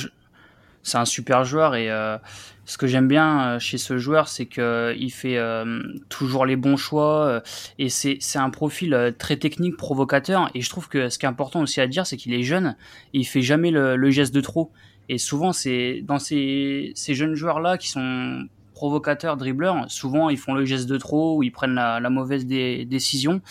c'est 0.83 0.97
un 0.97 1.05
super 1.05 1.43
joueur 1.43 1.75
et 1.75 1.91
euh, 1.91 2.17
ce 2.65 2.77
que 2.77 2.88
j'aime 2.88 3.08
bien 3.08 3.41
euh, 3.41 3.60
chez 3.60 3.77
ce 3.77 3.98
joueur, 3.98 4.27
c'est 4.27 4.46
que 4.46 4.96
il 4.98 5.12
fait 5.12 5.38
euh, 5.38 5.82
toujours 6.10 6.46
les 6.46 6.56
bons 6.56 6.77
choix 6.77 7.25
euh, 7.25 7.41
et 7.80 7.89
c'est 7.89 8.20
un 8.36 8.50
profil 8.50 8.94
euh, 8.94 9.12
très 9.12 9.38
technique, 9.38 9.77
provocateur 9.77 10.51
et 10.53 10.62
je 10.62 10.70
trouve 10.70 10.88
que 10.88 11.10
ce 11.10 11.18
qui 11.18 11.25
est 11.25 11.30
important 11.30 11.62
aussi 11.62 11.82
à 11.82 11.88
dire, 11.88 12.06
c'est 12.06 12.18
qu'il 12.18 12.34
est 12.34 12.44
jeune 12.44 12.75
et 13.13 13.20
il 13.20 13.25
fait 13.25 13.41
jamais 13.41 13.72
le, 13.72 14.10
geste 14.12 14.34
de 14.34 14.41
trop. 14.41 14.72
Et 15.10 15.18
souvent 15.18 15.53
c'est 15.53 16.01
dans 16.03 16.20
ces 16.20 16.94
jeunes 16.96 17.36
joueurs 17.36 17.60
là 17.60 17.77
qui 17.77 17.89
sont 17.89 18.48
provocateurs, 18.74 19.38
dribbleurs, 19.38 19.89
souvent 19.89 20.30
ils 20.30 20.38
font 20.38 20.53
le 20.53 20.65
geste 20.65 20.88
de 20.88 20.98
trop 20.98 21.38
ou 21.38 21.44
ils 21.44 21.51
prennent 21.51 21.75
la, 21.75 22.10
mauvaise 22.10 22.46
dé- 22.46 22.86
décision 22.86 23.41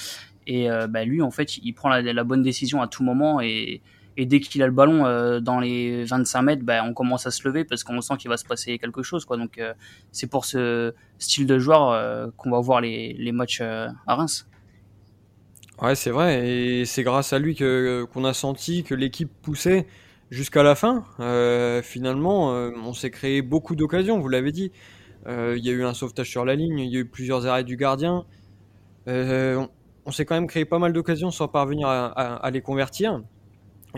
et 0.46 0.70
euh, 0.70 0.86
bah, 0.86 1.04
lui 1.04 1.20
en 1.20 1.30
fait 1.30 1.58
il 1.58 1.72
prend 1.72 1.88
la, 1.88 2.00
la 2.00 2.24
bonne 2.24 2.42
décision 2.42 2.80
à 2.80 2.88
tout 2.88 3.02
moment 3.02 3.40
et 3.40 3.82
et 4.16 4.26
dès 4.26 4.40
qu'il 4.40 4.62
a 4.62 4.66
le 4.66 4.72
ballon 4.72 5.06
euh, 5.06 5.40
dans 5.40 5.60
les 5.60 6.04
25 6.04 6.42
mètres, 6.42 6.62
ben, 6.62 6.84
on 6.86 6.94
commence 6.94 7.26
à 7.26 7.30
se 7.30 7.46
lever 7.46 7.64
parce 7.64 7.84
qu'on 7.84 8.00
sent 8.00 8.14
qu'il 8.18 8.28
va 8.28 8.36
se 8.36 8.44
passer 8.44 8.78
quelque 8.78 9.02
chose. 9.02 9.24
Quoi. 9.24 9.36
Donc 9.36 9.58
euh, 9.58 9.72
c'est 10.12 10.26
pour 10.26 10.44
ce 10.44 10.94
style 11.18 11.46
de 11.46 11.58
joueur 11.58 11.90
euh, 11.90 12.26
qu'on 12.36 12.50
va 12.50 12.60
voir 12.60 12.80
les, 12.80 13.32
matchs 13.32 13.60
à 13.60 13.94
Reims. 14.06 14.46
Ouais, 15.80 15.94
c'est 15.94 16.10
vrai, 16.10 16.46
et 16.46 16.84
c'est 16.84 17.02
grâce 17.02 17.32
à 17.32 17.38
lui 17.38 17.54
que 17.54 18.04
qu'on 18.12 18.24
a 18.24 18.34
senti 18.34 18.84
que 18.84 18.94
l'équipe 18.94 19.30
poussait 19.40 19.86
jusqu'à 20.30 20.62
la 20.62 20.74
fin. 20.74 21.04
Finalement, 21.82 22.50
on 22.50 22.92
s'est 22.92 23.10
créé 23.10 23.40
beaucoup 23.40 23.74
d'occasions, 23.76 24.18
vous 24.18 24.28
l'avez 24.28 24.52
dit. 24.52 24.72
Il 25.26 25.64
y 25.64 25.70
a 25.70 25.72
eu 25.72 25.84
un 25.84 25.94
sauvetage 25.94 26.28
sur 26.28 26.44
la 26.44 26.54
ligne, 26.54 26.80
il 26.80 26.92
y 26.92 26.98
a 26.98 27.00
eu 27.00 27.06
plusieurs 27.06 27.46
arrêts 27.46 27.64
du 27.64 27.78
gardien. 27.78 28.26
On 29.06 30.12
s'est 30.12 30.26
quand 30.26 30.34
même 30.34 30.48
créé 30.48 30.66
pas 30.66 30.78
mal 30.78 30.92
d'occasions 30.92 31.30
sans 31.30 31.48
parvenir 31.48 31.88
à 31.88 32.50
les 32.50 32.60
convertir. 32.60 33.22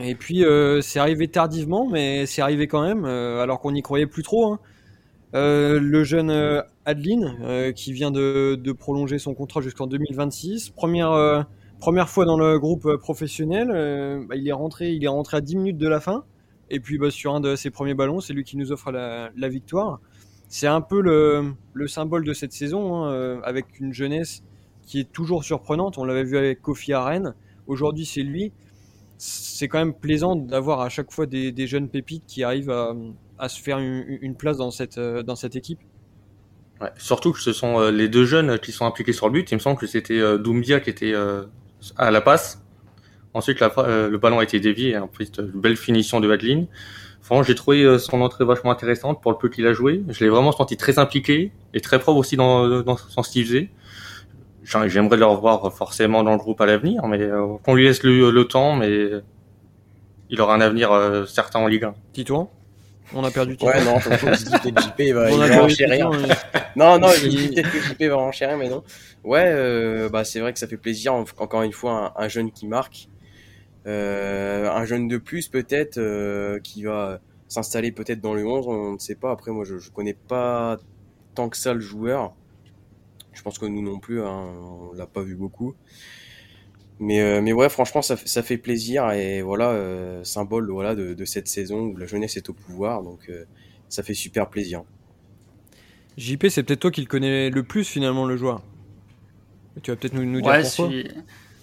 Et 0.00 0.14
puis 0.14 0.44
euh, 0.44 0.80
c'est 0.80 0.98
arrivé 0.98 1.28
tardivement, 1.28 1.86
mais 1.88 2.24
c'est 2.26 2.40
arrivé 2.40 2.66
quand 2.66 2.82
même, 2.82 3.04
euh, 3.04 3.42
alors 3.42 3.60
qu'on 3.60 3.72
n'y 3.72 3.82
croyait 3.82 4.06
plus 4.06 4.22
trop. 4.22 4.52
hein. 4.52 4.58
le 5.34 6.04
jeune 6.04 6.62
Adeline, 6.84 7.72
qui 7.74 7.92
vient 7.92 8.10
de, 8.10 8.72
prolonger 8.72 9.18
son 9.18 9.34
contrat 9.34 9.60
jusqu'en 9.60 9.86
2026. 9.86 10.70
Première, 10.70 11.46
première 11.78 12.08
fois 12.08 12.24
dans 12.24 12.38
le 12.38 12.58
groupe 12.58 12.96
professionnel. 12.96 13.68
Bah, 14.28 14.36
il, 14.36 14.48
est 14.48 14.52
rentré, 14.52 14.92
il 14.92 15.04
est 15.04 15.08
rentré 15.08 15.36
à 15.38 15.40
10 15.40 15.56
minutes 15.56 15.78
de 15.78 15.88
la 15.88 16.00
fin. 16.00 16.24
Et 16.70 16.80
puis 16.80 16.96
bah, 16.98 17.10
sur 17.10 17.34
un 17.34 17.40
de 17.40 17.54
ses 17.54 17.70
premiers 17.70 17.94
ballons, 17.94 18.20
c'est 18.20 18.32
lui 18.32 18.44
qui 18.44 18.56
nous 18.56 18.72
offre 18.72 18.90
la, 18.92 19.48
victoire. 19.48 20.00
C'est 20.48 20.66
un 20.66 20.80
peu 20.80 21.00
le, 21.00 21.52
le, 21.74 21.88
symbole 21.88 22.24
de 22.24 22.32
cette 22.32 22.52
saison, 22.52 23.04
hein, 23.04 23.40
avec 23.44 23.78
une 23.78 23.92
jeunesse 23.92 24.42
qui 24.86 25.00
est 25.00 25.12
toujours 25.12 25.44
surprenante. 25.44 25.98
On 25.98 26.04
l'avait 26.04 26.24
vu 26.24 26.36
avec 26.36 26.60
Kofi 26.62 26.92
à 26.92 27.04
Rennes. 27.04 27.34
Aujourd'hui, 27.66 28.06
c'est 28.06 28.22
lui. 28.22 28.52
C'est 29.24 29.68
quand 29.68 29.78
même 29.78 29.94
plaisant 29.94 30.34
d'avoir 30.34 30.80
à 30.80 30.88
chaque 30.88 31.12
fois 31.12 31.26
des, 31.26 31.66
jeunes 31.68 31.88
pépites 31.88 32.24
qui 32.26 32.42
arrivent 32.42 32.74
à, 33.38 33.48
se 33.48 33.62
faire 33.62 33.78
une, 33.78 34.34
place 34.34 34.56
dans 34.56 34.72
cette, 34.72 34.98
dans 34.98 35.36
cette 35.36 35.54
équipe. 35.54 35.78
Ouais, 36.80 36.90
surtout 36.98 37.30
que 37.30 37.38
ce 37.38 37.52
sont 37.52 37.78
euh, 37.78 37.92
les 37.92 38.08
deux 38.08 38.24
jeunes 38.24 38.58
qui 38.58 38.72
sont 38.72 38.84
impliqués 38.84 39.12
sur 39.12 39.26
le 39.28 39.32
but. 39.32 39.52
Il 39.52 39.54
me 39.54 39.60
semble 39.60 39.78
que 39.78 39.86
c'était 39.86 40.18
euh, 40.18 40.38
Doumbia 40.38 40.80
qui 40.80 40.90
était 40.90 41.12
euh, 41.14 41.44
à 41.96 42.10
la 42.10 42.20
passe. 42.20 42.64
Ensuite, 43.32 43.60
le 43.60 44.16
ballon 44.16 44.40
a 44.40 44.42
été 44.42 44.58
dévié. 44.58 44.98
Ensuite, 44.98 45.38
une 45.38 45.60
belle 45.60 45.76
finition 45.76 46.18
de 46.18 46.28
Adeline. 46.28 46.66
Franchement, 47.20 47.44
j'ai 47.44 47.54
trouvé 47.54 47.98
son 48.00 48.20
entrée 48.22 48.44
vachement 48.44 48.72
intéressante 48.72 49.22
pour 49.22 49.30
le 49.30 49.38
peu 49.38 49.48
qu'il 49.48 49.68
a 49.68 49.72
joué. 49.72 50.02
Je 50.08 50.24
l'ai 50.24 50.30
vraiment 50.30 50.50
senti 50.50 50.76
très 50.76 50.98
impliqué 50.98 51.52
et 51.72 51.80
très 51.80 52.00
propre 52.00 52.18
aussi 52.18 52.36
dans, 52.36 52.68
dans, 52.68 52.82
dans 52.82 53.22
ce 53.22 53.40
faisait. 53.40 53.70
J'aimerais 54.64 55.16
le 55.16 55.24
revoir 55.26 55.72
forcément 55.72 56.22
dans 56.22 56.32
le 56.32 56.38
groupe 56.38 56.60
à 56.60 56.66
l'avenir, 56.66 57.06
mais 57.06 57.20
euh, 57.20 57.56
qu'on 57.64 57.74
lui 57.74 57.84
laisse 57.84 58.02
le, 58.02 58.30
le, 58.30 58.44
temps, 58.44 58.76
mais 58.76 59.10
il 60.32 60.40
aura 60.40 60.54
un 60.54 60.60
avenir 60.60 60.92
euh, 60.92 61.26
certain 61.26 61.58
en 61.58 61.66
Ligue 61.66 61.84
1. 61.84 61.94
Titouan 62.14 62.50
On 63.14 63.22
a 63.22 63.30
perdu 63.30 63.56
Titouan. 63.56 63.72
Ouais, 63.72 63.84
non, 63.84 63.98
JP 64.00 64.98
il 65.00 65.14
va, 65.14 65.62
enchérir. 65.62 66.10
Non, 66.76 66.98
non, 66.98 67.08
il 67.22 67.28
dit 67.28 67.48
peut-être 67.48 67.70
que 67.70 67.78
JP 67.78 68.02
va 68.04 68.16
enchérir, 68.16 68.56
mais 68.56 68.70
non. 68.70 68.82
Ouais, 69.24 69.44
euh, 69.44 70.08
bah, 70.08 70.24
c'est 70.24 70.40
vrai 70.40 70.54
que 70.54 70.58
ça 70.58 70.66
fait 70.66 70.78
plaisir, 70.78 71.12
encore 71.12 71.62
une 71.62 71.72
fois, 71.72 72.14
un, 72.16 72.24
un 72.24 72.28
jeune 72.28 72.50
qui 72.50 72.66
marque. 72.66 73.08
Euh, 73.86 74.70
un 74.70 74.84
jeune 74.86 75.06
de 75.06 75.18
plus, 75.18 75.48
peut-être, 75.48 75.98
euh, 75.98 76.60
qui 76.60 76.84
va 76.84 77.20
s'installer 77.48 77.92
peut-être 77.92 78.22
dans 78.22 78.32
le 78.32 78.46
11, 78.46 78.66
on 78.68 78.92
ne 78.92 78.98
sait 78.98 79.16
pas. 79.16 79.32
Après, 79.32 79.50
moi, 79.50 79.64
je, 79.64 79.78
je 79.78 79.90
connais 79.90 80.14
pas 80.14 80.78
tant 81.34 81.50
que 81.50 81.58
ça 81.58 81.74
le 81.74 81.80
joueur. 81.80 82.32
Je 83.32 83.42
pense 83.42 83.58
que 83.58 83.66
nous 83.66 83.82
non 83.82 83.98
plus, 83.98 84.22
hein, 84.22 84.52
on 84.90 84.92
l'a 84.92 85.06
pas 85.06 85.22
vu 85.22 85.34
beaucoup. 85.34 85.74
Mais, 87.02 87.20
euh, 87.20 87.40
mais 87.40 87.52
ouais, 87.52 87.68
franchement, 87.68 88.00
ça, 88.00 88.16
ça 88.16 88.44
fait 88.44 88.58
plaisir 88.58 89.10
et 89.10 89.42
voilà, 89.42 89.70
euh, 89.70 90.22
symbole 90.22 90.70
voilà, 90.70 90.94
de, 90.94 91.14
de, 91.14 91.24
cette 91.24 91.48
saison 91.48 91.86
où 91.86 91.96
la 91.96 92.06
jeunesse 92.06 92.36
est 92.36 92.48
au 92.48 92.52
pouvoir. 92.52 93.02
Donc 93.02 93.28
euh, 93.28 93.44
ça 93.88 94.04
fait 94.04 94.14
super 94.14 94.48
plaisir. 94.48 94.84
JP, 96.16 96.46
c'est 96.48 96.62
peut-être 96.62 96.78
toi 96.78 96.90
qui 96.92 97.00
le 97.00 97.08
connais 97.08 97.50
le 97.50 97.62
plus 97.64 97.84
finalement, 97.88 98.24
le 98.24 98.36
joueur. 98.36 98.62
Tu 99.82 99.90
vas 99.90 99.96
peut-être 99.96 100.12
nous, 100.12 100.24
nous 100.24 100.42
dire 100.42 100.50
ouais, 100.50 100.62
pourquoi. 100.62 100.90
Si, 100.90 101.08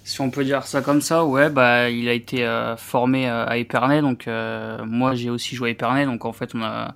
si, 0.04 0.20
on 0.20 0.30
peut 0.30 0.44
dire 0.44 0.66
ça 0.66 0.82
comme 0.82 1.00
ça, 1.00 1.24
ouais, 1.24 1.50
bah, 1.50 1.90
il 1.90 2.10
a 2.10 2.14
été 2.14 2.44
euh, 2.44 2.76
formé 2.76 3.30
à 3.30 3.58
Épernay. 3.58 4.02
Donc 4.02 4.28
moi, 4.28 5.16
j'ai 5.16 5.30
aussi 5.30 5.56
joué 5.56 5.70
à 5.70 5.72
Épernay. 5.72 6.06
Donc 6.06 6.26
en 6.26 6.34
fait, 6.34 6.54
on 6.54 6.62
a... 6.64 6.96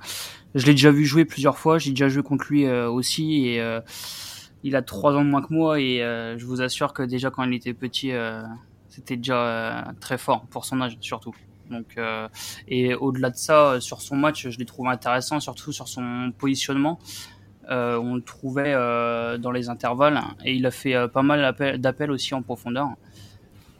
je 0.53 0.65
l'ai 0.65 0.74
déjà 0.74 0.92
vu 0.92 1.06
jouer 1.06 1.24
plusieurs 1.24 1.58
fois. 1.58 1.77
J'ai 1.77 1.92
déjà 1.92 2.10
joué 2.10 2.24
contre 2.24 2.48
lui 2.50 2.68
aussi. 2.68 3.48
Et 3.48 3.62
il 4.63 4.75
a 4.75 4.82
trois 4.82 5.13
ans 5.13 5.24
de 5.24 5.29
moins 5.29 5.41
que 5.41 5.53
moi 5.53 5.79
et 5.79 6.01
euh, 6.01 6.38
je 6.38 6.46
vous 6.46 6.62
assure 6.62 6.93
que 6.93 7.03
déjà 7.03 7.29
quand 7.29 7.43
il 7.43 7.53
était 7.53 7.74
petit, 7.74 8.12
euh, 8.12 8.41
c'était 8.88 9.17
déjà 9.17 9.38
euh, 9.38 9.82
très 10.00 10.17
fort 10.17 10.46
pour 10.50 10.65
son 10.65 10.82
âge 10.82 10.98
surtout. 11.01 11.36
Donc 11.70 11.98
et 12.67 12.93
au-delà 12.93 13.30
de 13.30 13.38
ça, 13.38 13.80
sur 13.80 14.02
son 14.02 14.15
match, 14.15 14.49
je 14.49 14.60
l'ai 14.60 14.65
trouvé 14.65 14.89
intéressant, 14.89 15.39
surtout 15.39 15.71
sur 15.71 15.88
son 15.88 16.32
positionnement. 16.38 16.99
on 17.69 18.15
le 18.15 18.21
trouvait 18.21 18.73
dans 19.39 19.49
les 19.49 19.69
intervalles 19.69 20.21
et 20.43 20.54
il 20.54 20.65
a 20.67 20.71
fait 20.71 21.08
pas 21.08 21.23
mal 21.23 21.56
d'appels 21.80 22.12
aussi 22.12 22.36
en 22.36 22.43
profondeur. 22.43 22.89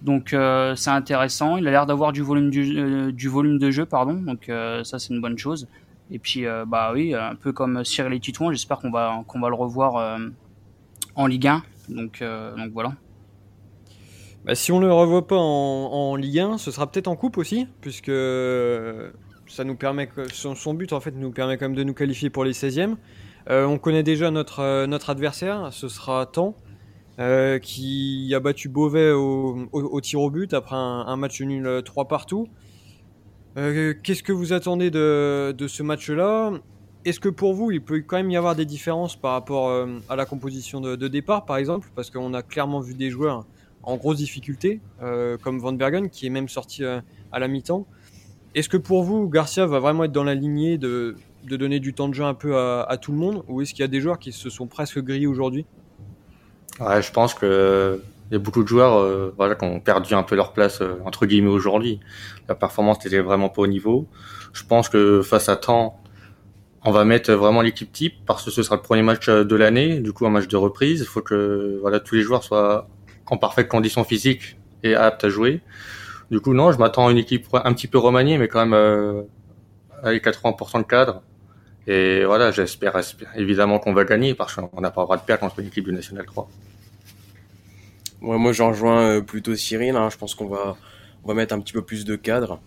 Donc 0.02 0.30
c'est 0.76 0.90
intéressant. 0.90 1.58
Il 1.58 1.68
a 1.68 1.72
l'air 1.72 1.86
d'avoir 1.86 2.14
du 2.14 2.22
volume 2.22 2.50
du, 2.50 3.28
volume 3.28 3.60
de 3.60 3.70
jeu, 3.70 3.86
pardon. 3.86 4.14
Donc 4.14 4.46
ça 4.48 4.98
c'est 4.98 5.14
une 5.14 5.22
bonne 5.22 5.38
chose. 5.38 5.68
Et 6.10 6.20
puis 6.20 6.46
bah 6.66 6.94
oui, 6.94 7.14
un 7.14 7.36
peu 7.36 7.52
comme 7.52 7.84
Cyril 7.84 8.14
et 8.14 8.20
Titouan, 8.20 8.52
j'espère 8.52 8.80
qu'on 8.80 8.92
va 8.92 9.24
qu'on 9.28 9.42
va 9.42 9.50
le 9.50 9.56
revoir 9.56 10.18
en 11.16 11.28
Ligue 11.28 11.48
1. 11.48 11.64
Donc, 11.90 12.22
euh, 12.22 12.56
donc 12.56 12.72
voilà. 12.72 12.94
Bah, 14.46 14.56
si 14.56 14.72
on 14.72 14.80
ne 14.80 14.86
le 14.86 14.94
revoit 14.94 15.26
pas 15.26 15.38
en, 15.38 16.16
Ligue 16.16 16.40
1, 16.40 16.58
ce 16.58 16.72
sera 16.72 16.92
peut-être 16.92 17.08
en 17.08 17.16
Coupe 17.16 17.38
aussi, 17.38 17.68
puisque 17.82 18.12
ça 19.48 19.64
nous 19.64 19.76
permet, 19.76 20.10
son, 20.34 20.74
but 20.74 20.94
en 20.94 21.00
fait 21.00 21.12
nous 21.12 21.32
permet 21.32 21.58
quand 21.58 21.66
même 21.66 21.76
de 21.76 21.84
nous 21.84 21.94
qualifier 21.94 22.30
pour 22.30 22.44
les 22.44 22.54
16e. 22.54 22.96
Euh, 23.50 23.66
on 23.66 23.78
connaît 23.78 24.04
déjà 24.04 24.32
notre, 24.32 24.60
euh, 24.60 24.88
notre 24.88 25.10
adversaire, 25.10 25.70
ce 25.72 25.88
sera 25.88 26.30
euh, 27.20 27.60
qui 27.60 28.34
a 28.34 28.40
battu 28.40 28.70
Beauvais 28.70 29.12
au, 29.12 29.68
au, 29.72 30.02
tir 30.02 30.22
au 30.22 30.30
but 30.32 30.54
après 30.54 30.76
un, 30.76 31.16
match 31.16 31.42
nul 31.42 31.82
3 31.84 32.08
partout. 32.08 32.48
Qu'est-ce 33.56 34.24
que 34.24 34.32
vous 34.32 34.52
attendez 34.52 34.90
de, 34.90 35.54
de 35.56 35.68
ce 35.68 35.84
match-là? 35.84 36.54
Est-ce 37.06 37.20
que 37.20 37.30
pour 37.30 37.54
vous, 37.54 37.72
il 37.72 37.82
peut 37.82 38.02
quand 38.06 38.18
même 38.18 38.32
y 38.32 38.38
avoir 38.38 38.56
des 38.56 38.66
différences 38.66 39.16
par 39.16 39.34
rapport 39.34 39.70
euh, 39.70 39.88
à 40.10 40.16
la 40.16 40.26
composition 40.26 40.80
de, 40.80 41.08
départ, 41.08 41.46
par 41.46 41.58
exemple? 41.58 41.90
Parce 41.96 42.10
qu'on 42.10 42.34
a 42.34 42.42
clairement 42.42 42.80
vu 42.80 42.94
des 42.94 43.10
joueurs 43.10 43.46
en 43.84 43.98
grosse 43.98 44.18
difficulté, 44.18 44.80
euh, 45.02 45.38
comme 45.38 45.60
Van 45.60 45.74
Bergen, 45.74 46.10
qui 46.10 46.26
est 46.26 46.30
même 46.30 46.48
sorti 46.48 46.84
euh, 46.84 47.02
à 47.32 47.40
la 47.40 47.48
mi-temps. 47.48 47.86
Est-ce 48.56 48.70
que 48.70 48.78
pour 48.78 49.04
vous, 49.04 49.28
Garcia 49.28 49.66
va 49.66 49.80
vraiment 49.80 50.06
être 50.06 50.12
dans 50.12 50.24
la 50.24 50.36
lignée 50.36 50.78
de, 50.78 51.16
donner 51.44 51.80
du 51.80 51.94
temps 51.94 52.08
de 52.08 52.14
jeu 52.14 52.24
un 52.24 52.36
peu 52.36 52.56
à, 52.56 52.98
tout 53.02 53.12
le 53.12 53.18
monde? 53.18 53.44
Ou 53.48 53.62
est-ce 53.62 53.74
qu'il 53.74 53.82
y 53.82 53.84
a 53.84 53.90
des 53.90 54.00
joueurs 54.00 54.20
qui 54.20 54.32
se 54.32 54.50
sont 54.50 54.68
presque 54.68 55.00
grillés 55.00 55.28
aujourd'hui? 55.28 55.66
Je 56.80 57.12
pense 57.12 57.34
que 57.34 58.02
il 58.30 58.34
y 58.34 58.36
a 58.36 58.40
beaucoup 58.40 58.64
de 58.64 58.68
joueurs 58.68 59.32
voilà, 59.38 59.56
qui 59.56 59.66
ont 59.66 59.80
perdu 59.80 60.14
un 60.14 60.24
peu 60.24 60.36
leur 60.36 60.54
place 60.54 60.84
entre 61.04 61.26
guillemets 61.26 61.50
aujourd'hui. 61.50 62.00
La 62.48 62.54
performance 62.54 63.04
n'était 63.04 63.22
vraiment 63.22 63.50
pas 63.50 63.64
au 63.64 63.68
niveau. 63.68 64.08
Je 64.54 64.64
pense 64.64 64.88
que 64.88 65.24
face 65.24 65.50
à 65.50 65.56
temps, 65.56 66.00
on 66.86 66.92
va 66.92 67.06
mettre 67.06 67.32
vraiment 67.34 67.62
l'équipe 67.62 67.92
type 67.92 68.16
parce 68.26 68.44
que 68.44 68.52
ce 68.52 68.62
sera 68.64 68.76
le 68.76 68.82
premier 68.82 69.04
match 69.04 69.30
de 69.30 69.56
l'année, 69.56 70.00
du 70.00 70.12
coup 70.12 70.26
un 70.26 70.30
match 70.30 70.48
de 70.48 70.58
reprise. 70.58 71.00
Il 71.02 71.08
faut 71.08 71.22
que 71.22 71.78
voilà 71.82 72.00
tous 72.00 72.16
les 72.16 72.22
joueurs 72.22 72.44
soient 72.44 72.88
en 73.28 73.38
parfaite 73.38 73.68
condition 73.70 74.04
physique 74.04 74.58
et 74.84 74.96
aptes 74.96 75.24
à 75.24 75.30
jouer. 75.30 75.62
Du 76.30 76.40
coup 76.40 76.54
non, 76.54 76.72
je 76.72 76.78
m'attends 76.78 77.08
à 77.08 77.12
une 77.12 77.18
équipe 77.18 77.48
un 77.54 77.74
petit 77.74 77.88
peu 77.88 77.98
remaniée, 77.98 78.38
mais 78.38 78.48
quand 78.48 78.60
même 78.60 78.74
euh, 78.74 79.22
avec 80.02 80.26
80% 80.26 80.80
de 80.80 80.84
cadre. 80.84 81.22
Et 81.88 82.24
voilà, 82.26 82.52
j'espère 82.52 83.00
évidemment 83.36 83.80
qu'on 83.80 83.94
va 83.94 84.06
gagner 84.06 84.34
parce 84.34 84.56
qu'on 84.56 84.82
n'a 84.82 84.92
pas 84.92 85.02
le 85.02 85.06
droit 85.06 85.18
de 85.18 85.24
perdre 85.24 85.42
contre 85.42 85.60
une 85.60 85.68
équipe 85.68 85.86
du 85.86 85.94
National 85.94 86.26
3. 86.26 86.50
Ouais, 88.22 88.38
moi 88.38 88.52
j'en 88.54 88.70
rejoins 88.70 89.22
plutôt 89.22 89.56
Cyril. 89.56 89.96
Hein. 89.96 90.10
Je 90.10 90.18
pense 90.18 90.36
qu'on 90.36 90.48
va 90.48 90.78
on 91.24 91.28
va 91.28 91.34
mettre 91.34 91.54
un 91.54 91.60
petit 91.60 91.74
peu 91.74 91.82
plus 91.82 92.06
de 92.06 92.16
cadre, 92.16 92.60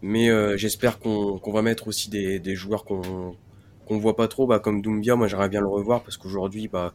mais 0.00 0.30
euh, 0.30 0.56
j'espère 0.56 0.98
qu'on 0.98 1.38
qu 1.38 1.50
va 1.50 1.62
mettre 1.62 1.88
aussi 1.88 2.08
des, 2.08 2.38
des 2.38 2.54
joueurs 2.54 2.84
qu'on 2.84 3.36
qu'on 3.86 3.98
voit 3.98 4.16
pas 4.16 4.28
trop, 4.28 4.46
bah, 4.46 4.58
comme 4.58 4.82
Doumbia, 4.82 5.16
moi 5.16 5.28
j'aimerais 5.28 5.48
bien 5.48 5.60
le 5.60 5.68
revoir 5.68 6.02
parce 6.02 6.16
qu'aujourd'hui, 6.16 6.68
bah, 6.68 6.92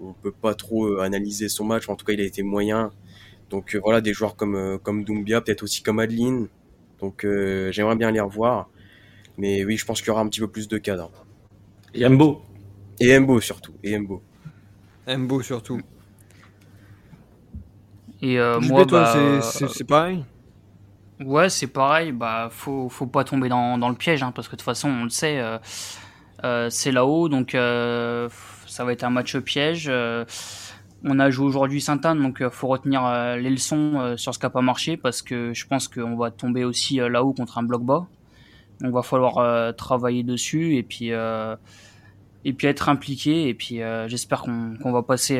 on 0.00 0.12
peut 0.12 0.32
pas 0.32 0.54
trop 0.54 0.86
euh, 0.86 1.00
analyser 1.00 1.48
son 1.48 1.64
match. 1.64 1.88
En 1.88 1.96
tout 1.96 2.04
cas, 2.04 2.12
il 2.12 2.20
a 2.20 2.24
été 2.24 2.42
moyen. 2.42 2.90
Donc 3.50 3.74
euh, 3.74 3.80
voilà, 3.82 4.00
des 4.00 4.12
joueurs 4.12 4.36
comme 4.36 4.56
euh, 4.56 4.78
comme 4.78 5.04
Doumbia, 5.04 5.40
peut-être 5.40 5.62
aussi 5.62 5.82
comme 5.82 5.98
Adeline. 5.98 6.48
Donc 7.00 7.24
euh, 7.24 7.70
j'aimerais 7.72 7.96
bien 7.96 8.10
les 8.10 8.20
revoir. 8.20 8.68
Mais 9.36 9.64
oui, 9.64 9.76
je 9.76 9.84
pense 9.84 10.00
qu'il 10.00 10.08
y 10.08 10.10
aura 10.10 10.22
un 10.22 10.28
petit 10.28 10.40
peu 10.40 10.48
plus 10.48 10.68
de 10.68 10.78
cadre. 10.78 11.10
Et 11.92 12.08
Mbo. 12.08 12.42
Et 13.00 13.18
Mbo 13.18 13.40
surtout. 13.40 13.74
Et 13.82 13.98
Mbo. 13.98 14.22
Mbo 15.06 15.42
surtout. 15.42 15.80
Et 18.22 18.38
euh, 18.38 18.58
moi, 18.60 18.84
bah, 18.86 19.40
c'est 19.42 19.84
pareil. 19.84 20.24
Ouais, 21.20 21.48
c'est 21.50 21.66
pareil. 21.66 22.10
Bah, 22.12 22.48
faut 22.50 22.88
faut 22.88 23.06
pas 23.06 23.22
tomber 23.22 23.48
dans, 23.48 23.76
dans 23.76 23.88
le 23.88 23.96
piège, 23.96 24.22
hein, 24.22 24.32
parce 24.34 24.48
que 24.48 24.52
de 24.52 24.56
toute 24.56 24.64
façon, 24.64 24.88
on 24.88 25.04
le 25.04 25.10
sait. 25.10 25.40
Euh, 26.42 26.68
c'est 26.70 26.90
là-haut, 26.90 27.28
donc 27.28 27.54
euh, 27.54 28.28
ça 28.66 28.84
va 28.84 28.92
être 28.92 29.04
un 29.04 29.10
match 29.10 29.36
piège. 29.38 29.86
Euh, 29.88 30.24
on 31.04 31.20
a 31.20 31.30
joué 31.30 31.46
aujourd'hui 31.46 31.80
Sainte-Anne, 31.80 32.22
donc 32.22 32.38
il 32.40 32.50
faut 32.50 32.66
retenir 32.66 33.02
les 33.36 33.50
leçons 33.50 34.14
sur 34.16 34.32
ce 34.32 34.38
qui 34.38 34.46
n'a 34.46 34.50
pas 34.50 34.62
marché, 34.62 34.96
parce 34.96 35.20
que 35.20 35.52
je 35.52 35.66
pense 35.66 35.86
qu'on 35.86 36.16
va 36.16 36.30
tomber 36.30 36.64
aussi 36.64 36.96
là-haut 36.96 37.34
contre 37.34 37.58
un 37.58 37.62
bloc 37.62 37.82
bas. 37.82 38.06
Donc 38.80 38.94
va 38.94 39.02
falloir 39.02 39.76
travailler 39.76 40.22
dessus 40.22 40.76
et 40.76 40.82
puis 40.82 41.10
et 41.10 42.52
puis 42.54 42.66
être 42.66 42.88
impliqué 42.88 43.48
et 43.48 43.54
puis 43.54 43.80
j'espère 44.06 44.40
qu'on 44.40 44.76
qu 44.82 44.90
va 44.90 45.02
passer 45.02 45.36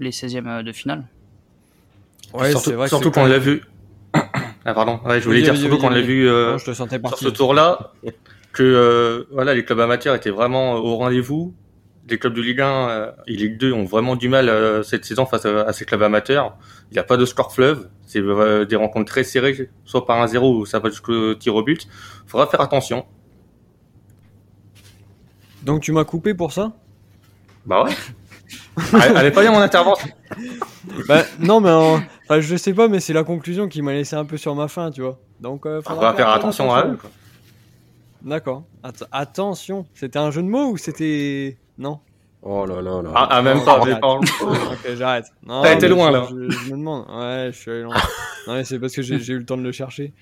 les 0.00 0.10
16e 0.10 0.64
de 0.64 0.72
finale. 0.72 1.04
Ouais, 2.34 2.50
surtout, 2.50 2.72
vrai 2.72 2.88
surtout 2.88 3.10
qu'on 3.10 3.26
l'a 3.26 3.38
vu. 3.38 3.62
ah 4.14 4.74
pardon, 4.74 5.00
ouais, 5.04 5.20
je 5.20 5.24
voulais 5.24 5.38
oui, 5.38 5.44
dire 5.44 5.52
oui, 5.52 5.60
surtout 5.60 5.74
oui, 5.76 5.80
qu'on 5.80 5.90
l'a 5.90 6.00
vu 6.00 6.28
euh, 6.28 6.58
je 6.58 6.66
te 6.66 6.72
sentais 6.72 7.00
sur 7.06 7.18
ce 7.18 7.28
tour-là 7.28 7.92
que 8.52 8.62
euh, 8.62 9.24
voilà 9.32 9.54
les 9.54 9.64
clubs 9.64 9.80
amateurs 9.80 10.14
étaient 10.14 10.30
vraiment 10.30 10.74
au 10.74 10.96
rendez-vous. 10.96 11.54
Les 12.08 12.18
clubs 12.18 12.34
de 12.34 12.42
Ligue 12.42 12.60
1 12.60 12.66
euh, 12.88 13.12
et 13.28 13.34
Ligue 13.36 13.58
2 13.58 13.72
ont 13.72 13.84
vraiment 13.84 14.16
du 14.16 14.28
mal 14.28 14.48
euh, 14.48 14.82
cette 14.82 15.04
saison 15.04 15.24
face 15.24 15.46
à, 15.46 15.62
à, 15.62 15.72
ces 15.72 15.84
clubs 15.84 16.02
amateurs. 16.02 16.56
Il 16.90 16.94
n'y 16.94 16.98
a 16.98 17.04
pas 17.04 17.16
de 17.16 17.24
score 17.24 17.54
fleuve, 17.54 17.88
c'est 18.06 18.18
euh, 18.20 18.64
des 18.64 18.74
rencontres 18.76 19.10
très 19.10 19.22
serrées, 19.24 19.70
soit 19.84 20.04
par 20.04 20.20
un 20.20 20.26
zéro 20.26 20.58
ou 20.58 20.66
ça 20.66 20.80
va 20.80 20.90
jusqu'au 20.90 21.34
tir 21.34 21.54
au 21.54 21.62
but. 21.62 21.86
Il 22.26 22.28
faudra 22.30 22.46
faire 22.48 22.60
attention. 22.60 23.06
Donc 25.62 25.80
tu 25.80 25.92
m'as 25.92 26.04
coupé 26.04 26.34
pour 26.34 26.52
ça? 26.52 26.72
Bah 27.64 27.84
ouais. 27.84 27.92
elle, 28.94 29.16
elle 29.16 29.26
est 29.26 29.30
pas 29.30 29.42
bien 29.42 29.52
mon 29.52 29.60
intervention. 29.60 30.08
Bah 31.06 31.22
non, 31.38 31.60
mais 31.60 31.70
en- 31.70 32.00
enfin, 32.24 32.40
je 32.40 32.56
sais 32.56 32.74
pas, 32.74 32.88
mais 32.88 32.98
c'est 32.98 33.12
la 33.12 33.22
conclusion 33.22 33.68
qui 33.68 33.80
m'a 33.82 33.92
laissé 33.92 34.16
un 34.16 34.24
peu 34.24 34.36
sur 34.36 34.54
ma 34.56 34.66
faim, 34.66 34.90
tu 34.90 35.00
vois. 35.02 35.18
Donc 35.40 35.64
euh, 35.66 35.78
On 35.86 35.90
faudra 35.90 36.10
va 36.10 36.16
faire 36.16 36.28
attention 36.30 36.72
à 36.74 36.86
eux. 36.86 36.96
quoi. 37.00 37.10
D'accord. 38.24 38.64
Att- 38.82 39.04
attention, 39.12 39.86
c'était 39.94 40.18
un 40.18 40.30
jeu 40.30 40.42
de 40.42 40.48
mots 40.48 40.70
ou 40.70 40.76
c'était 40.76 41.58
non? 41.78 42.00
Oh 42.44 42.66
là 42.66 42.82
là 42.82 43.02
là. 43.02 43.12
Ah, 43.14 43.28
ah, 43.30 43.42
même 43.42 43.58
Non, 43.58 43.64
pas, 43.64 43.76
j'arrête. 43.78 43.92
même 43.92 44.00
pas. 44.00 44.16
Ok, 44.72 44.94
j'arrête. 44.96 45.26
T'as 45.46 45.74
été 45.74 45.86
loin, 45.88 46.08
je- 46.08 46.12
là. 46.12 46.26
Je, 46.28 46.50
je 46.50 46.64
me 46.72 46.78
demande. 46.78 47.06
Ouais, 47.08 47.50
je 47.52 47.58
suis 47.58 47.70
allé 47.70 47.82
loin. 47.82 47.94
Non, 48.48 48.54
mais 48.54 48.64
c'est 48.64 48.80
parce 48.80 48.92
que 48.92 49.02
j'ai 49.02 49.20
j'ai 49.20 49.34
eu 49.34 49.38
le 49.38 49.44
temps 49.46 49.56
de 49.56 49.62
le 49.62 49.70
chercher. 49.70 50.12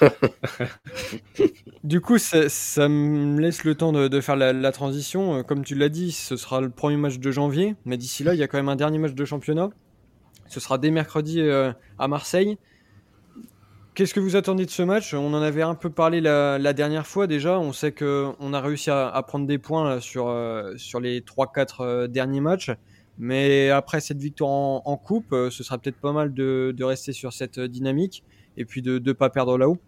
du 1.84 2.00
coup, 2.00 2.18
ça, 2.18 2.48
ça 2.48 2.88
me 2.88 3.40
laisse 3.40 3.64
le 3.64 3.74
temps 3.74 3.92
de, 3.92 4.06
de 4.06 4.20
faire 4.20 4.36
la, 4.36 4.52
la 4.52 4.72
transition. 4.72 5.38
Euh, 5.38 5.42
Comme 5.42 5.64
tu 5.64 5.74
l'as 5.74 5.88
dit, 5.88 6.12
ce 6.12 6.36
sera 6.36 6.60
le 6.60 6.70
premier 6.70 6.96
match 6.96 7.18
de 7.18 7.30
janvier. 7.30 7.74
Mais 7.84 7.96
d'ici 7.96 8.22
là, 8.24 8.34
il 8.34 8.38
y 8.40 8.42
a 8.42 8.48
quand 8.48 8.58
même 8.58 8.68
un 8.68 8.76
dernier 8.76 8.98
match 8.98 9.14
de 9.14 9.24
championnat. 9.24 9.70
Ce 10.46 10.60
sera 10.60 10.78
dès 10.78 10.90
mercredi 10.90 11.40
euh, 11.40 11.72
à 11.98 12.06
Marseille. 12.08 12.58
Qu'est-ce 13.98 14.14
que 14.14 14.20
vous 14.20 14.36
attendez 14.36 14.64
de 14.64 14.70
ce 14.70 14.84
match? 14.84 15.12
On 15.12 15.34
en 15.34 15.42
avait 15.42 15.62
un 15.62 15.74
peu 15.74 15.90
parlé 15.90 16.20
la, 16.20 16.72
dernière 16.72 17.04
fois 17.04 17.26
déjà. 17.26 17.58
On 17.58 17.72
sait 17.72 17.90
qu'on 17.90 18.52
a 18.52 18.60
réussi 18.60 18.90
à, 18.90 19.20
prendre 19.26 19.44
des 19.44 19.58
points 19.58 19.98
sur, 19.98 20.28
euh, 20.28 20.72
sur 20.76 21.00
les 21.00 21.20
3-4 21.20 21.80
euh, 21.80 22.06
derniers 22.06 22.40
matchs. 22.40 22.70
Mais 23.18 23.70
après 23.70 23.98
cette 24.00 24.18
victoire 24.18 24.50
en, 24.86 24.96
coupe, 24.96 25.32
euh, 25.32 25.50
ce 25.50 25.64
sera 25.64 25.78
peut-être 25.78 25.96
pas 25.96 26.12
mal 26.12 26.32
de, 26.32 26.72
rester 26.80 27.12
sur 27.12 27.32
cette 27.32 27.58
dynamique 27.58 28.22
et 28.56 28.64
puis 28.64 28.82
de 28.82 29.00
ne 29.04 29.12
pas 29.12 29.30
perdre 29.30 29.58
là-haut. 29.58 29.78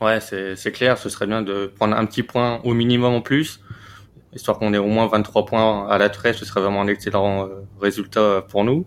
Ouais, 0.00 0.20
c'est 0.20 0.70
clair. 0.70 0.96
Ce 0.96 1.08
serait 1.08 1.26
bien 1.26 1.42
de 1.42 1.66
prendre 1.66 1.96
un 1.96 2.06
petit 2.06 2.22
point 2.22 2.60
au 2.62 2.72
minimum 2.72 3.14
en 3.14 3.20
plus, 3.20 3.64
histoire 4.32 4.60
qu'on 4.60 4.72
ait 4.74 4.78
au 4.78 4.86
moins 4.86 5.08
23 5.08 5.44
points 5.44 5.88
à 5.88 5.98
la 5.98 6.08
trêve. 6.08 6.36
Ce 6.36 6.44
serait 6.44 6.60
vraiment 6.60 6.82
un 6.82 6.86
excellent 6.86 7.48
résultat 7.80 8.46
pour 8.48 8.62
nous. 8.62 8.86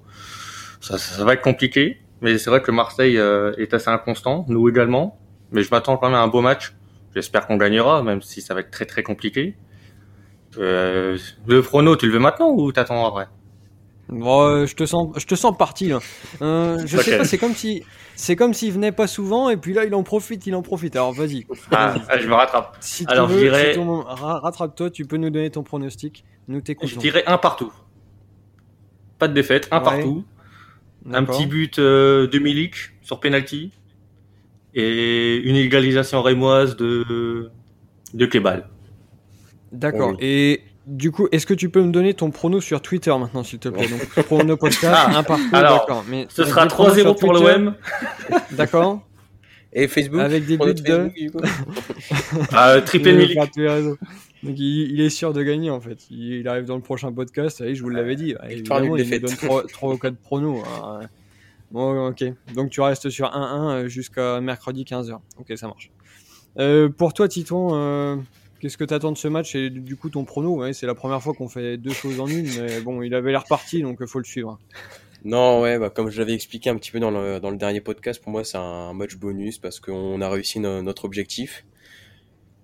Ça 0.80 1.26
va 1.26 1.34
être 1.34 1.42
compliqué, 1.42 2.01
mais 2.22 2.38
c'est 2.38 2.50
vrai 2.50 2.62
que 2.62 2.72
Marseille 2.72 3.18
euh, 3.18 3.54
est 3.58 3.74
assez 3.74 3.90
inconstant, 3.90 4.46
nous 4.48 4.70
également. 4.70 5.18
Mais 5.52 5.64
je 5.64 5.70
m'attends 5.72 5.98
quand 5.98 6.08
même 6.08 6.16
à 6.16 6.22
un 6.22 6.28
beau 6.28 6.42
match. 6.42 6.74
J'espère 7.14 7.46
qu'on 7.48 7.58
gagnera, 7.58 8.04
même 8.04 8.22
si 8.22 8.42
ça 8.42 8.54
va 8.54 8.62
être 8.62 8.72
très 8.72 8.86
très 8.86 9.04
compliqué. 9.04 9.56
Euh, 10.58 11.18
le 11.48 11.62
prono, 11.62 11.96
tu 11.96 12.08
le 12.08 12.14
veux 12.14 12.20
maintenant 12.20 12.50
ou 12.52 12.72
t'attends 12.72 13.06
après? 13.08 13.28
Bon, 14.10 14.42
euh, 14.44 14.66
je 14.66 14.76
te 14.76 14.86
sens, 14.86 15.10
je 15.18 15.26
te 15.26 15.36
sens 15.36 15.58
parti 15.58 15.88
là. 15.88 16.00
Euh, 16.42 16.78
je 16.86 16.98
sais 16.98 17.18
pas, 17.18 17.24
c'est 17.24 17.38
comme 17.38 17.54
si, 17.54 17.84
c'est 18.16 18.36
comme 18.36 18.54
s'il 18.54 18.74
venait 18.74 18.92
pas 18.92 19.08
souvent 19.08 19.50
et 19.50 19.56
puis 19.56 19.74
là 19.74 19.86
il 19.86 19.96
en 19.96 20.04
profite, 20.04 20.46
il 20.48 20.54
en 20.56 20.62
profite. 20.62 20.96
Alors 20.98 21.14
vas-y. 21.14 21.46
ah, 21.72 21.96
ah, 22.10 22.18
Je 22.20 22.28
me 22.28 22.34
rattrape. 22.34 22.76
Si 22.82 23.06
Alors, 23.08 23.28
tu 23.28 23.34
je 23.34 23.38
veux, 23.38 23.44
dirais-. 23.46 23.78
Ra- 23.78 24.40
rattrape-toi, 24.40 24.90
tu 24.90 25.06
peux 25.06 25.16
nous 25.16 25.30
donner 25.30 25.50
ton 25.50 25.64
pronostic. 25.64 26.26
Nous 26.50 26.58
Je 26.60 26.64
t'écoutons. 26.64 27.00
dirais 27.00 27.24
un 27.26 27.38
partout. 27.38 27.72
Pas 29.18 29.30
de 29.30 29.34
défaite, 29.34 29.70
un 29.72 29.78
Ouais. 29.78 29.84
partout. 29.84 30.26
Un 31.12 31.24
petit 31.24 31.46
but 31.46 31.80
euh, 31.80 32.28
de 32.28 32.40
Milik 32.40 32.76
sur 33.02 33.20
penalty 33.20 33.72
et 34.74 35.38
une 35.38 35.56
égalisation 35.56 36.22
rémoise 36.22 36.76
de 36.76 37.50
de 38.14 38.26
Kebal. 38.26 38.68
D'accord. 39.72 40.12
Oui. 40.12 40.18
Et 40.20 40.62
du 40.86 41.12
coup, 41.12 41.28
est-ce 41.32 41.46
que 41.46 41.54
tu 41.54 41.70
peux 41.70 41.82
me 41.82 41.92
donner 41.92 42.14
ton 42.14 42.32
prono 42.32 42.60
sur 42.60 42.82
Twitter 42.82 43.12
maintenant, 43.18 43.44
s'il 43.44 43.60
te 43.60 43.70
plaît? 43.70 43.88
Donc, 43.88 44.26
prono 44.26 44.58
podcast, 44.58 44.94
Ah, 45.08 45.18
un 45.18 45.24
partout, 45.24 45.44
alors, 45.54 45.80
d'accord. 45.80 46.04
Mais 46.10 46.28
Ce 46.30 46.44
sera 46.44 46.64
des 46.66 46.70
pronos 46.74 46.94
3-0 46.96 47.02
sur 47.02 47.16
pour 47.16 47.34
l'OM. 47.34 47.76
D'accord. 48.52 49.08
Et 49.74 49.88
Facebook 49.88 50.20
Avec 50.20 50.46
des 50.46 50.58
buts 50.58 50.74
de. 50.74 50.82
Facebook, 50.84 51.14
du 51.16 51.32
coup 51.32 51.40
Euh, 52.58 52.82
triplé 52.82 53.14
Oui, 53.14 53.20
Milik. 53.20 53.40
Donc, 54.44 54.58
il, 54.58 54.92
il 54.92 55.02
est 55.02 55.10
sûr 55.10 55.34
de 55.34 55.44
gagner 55.44 55.70
en 55.70 55.80
fait. 55.80 56.08
Il, 56.10 56.34
il 56.34 56.48
arrive 56.48 56.66
dans 56.66 56.76
le 56.76 56.82
prochain 56.82 57.12
podcast. 57.12 57.62
Allez, 57.62 57.76
je 57.76 57.84
vous 57.84 57.90
l'avais 57.90 58.16
dit. 58.16 58.36
Victoire, 58.48 58.80
Évidemment, 58.84 58.98
il 58.98 59.20
donne 59.22 59.68
3, 59.68 59.94
ou 59.94 59.98
4 59.98 60.16
pronos. 60.18 60.64
hein. 60.66 61.02
Bon, 61.72 62.08
ok. 62.10 62.24
Donc 62.56 62.70
tu 62.70 62.82
restes 62.82 63.10
sur 63.10 63.28
1-1 63.28 63.88
jusqu'à 63.88 64.42
mercredi 64.42 64.84
15h. 64.84 65.20
Ok, 65.40 65.54
ça 65.58 65.68
marche. 65.68 65.90
Euh, 66.60 66.90
pour 66.90 67.14
toi, 67.14 67.30
Titon, 67.30 67.70
euh, 67.74 68.18
qu'est-ce 68.60 68.78
que 68.78 68.84
tu 68.84 68.94
attends 68.94 69.12
de 69.14 69.18
ce 69.18 69.30
match? 69.30 69.56
Et 69.56 69.70
du 69.70 69.96
coup 69.96 70.10
ton 70.10 70.26
prono 70.26 70.56
ouais, 70.58 70.74
C'est 70.74 70.86
la 70.86 70.96
première 70.96 71.22
fois 71.22 71.34
qu'on 71.34 71.48
fait 71.48 71.78
deux 71.78 71.94
choses 71.94 72.20
en 72.20 72.28
une, 72.28 72.46
mais 72.60 72.82
bon, 72.82 73.02
il 73.04 73.14
avait 73.16 73.32
l'air 73.32 73.46
parti, 73.46 73.82
donc 73.84 74.00
il 74.02 74.08
faut 74.08 74.20
le 74.20 74.26
suivre. 74.26 74.60
Non, 75.24 75.62
ouais, 75.62 75.78
bah, 75.80 75.90
comme 75.92 76.10
je 76.10 76.20
l'avais 76.20 76.34
expliqué 76.34 76.70
un 76.72 76.76
petit 76.76 76.92
peu 76.92 77.00
dans 77.00 77.12
le, 77.12 77.40
dans 77.40 77.52
le 77.52 77.58
dernier 77.58 77.80
podcast, 77.80 78.22
pour 78.22 78.32
moi, 78.32 78.44
c'est 78.44 78.58
un 78.58 78.92
match 78.94 79.16
bonus 79.18 79.60
parce 79.60 79.80
qu'on 79.80 80.20
a 80.20 80.28
réussi 80.30 80.60
no- 80.60 80.82
notre 80.82 81.06
objectif. 81.06 81.64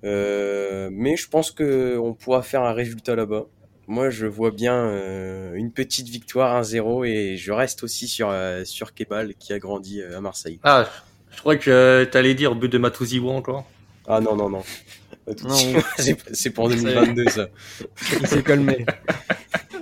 Euh, 0.03 0.89
mais 0.91 1.17
je 1.17 1.27
pense 1.27 1.51
que 1.51 1.97
on 1.97 2.13
pourra 2.13 2.43
faire 2.43 2.63
un 2.63 2.73
résultat 2.73 3.15
là-bas. 3.15 3.45
Moi, 3.88 4.10
je 4.10 4.25
vois 4.25 4.51
bien 4.51 4.75
euh, 4.75 5.53
une 5.53 5.71
petite 5.71 6.10
victoire 6.10 6.62
1-0 6.62 7.07
et 7.07 7.38
je 7.38 7.51
reste 7.53 7.83
aussi 7.83 8.10
sur, 8.10 8.29
euh, 8.29 8.65
sur 8.65 8.93
Kebal 8.93 9.33
qui 9.36 9.53
a 9.53 9.60
grandi 9.60 10.01
euh, 10.01 10.17
à 10.17 10.21
Marseille. 10.21 10.60
Ah, 10.63 10.89
je 11.31 11.39
crois 11.39 11.55
que 11.55 12.05
t'allais 12.12 12.36
dire 12.36 12.53
but 12.55 12.69
de 12.69 12.77
Matouziwa 12.77 13.31
encore. 13.31 13.65
Ah 14.05 14.19
non, 14.19 14.36
non, 14.36 14.49
non. 14.49 14.63
Non, 15.43 15.55
c'est 16.33 16.49
pour 16.49 16.67
2022 16.67 17.29
ça. 17.29 17.47
Il 18.19 18.27
s'est 18.27 18.43
calmé. 18.43 18.86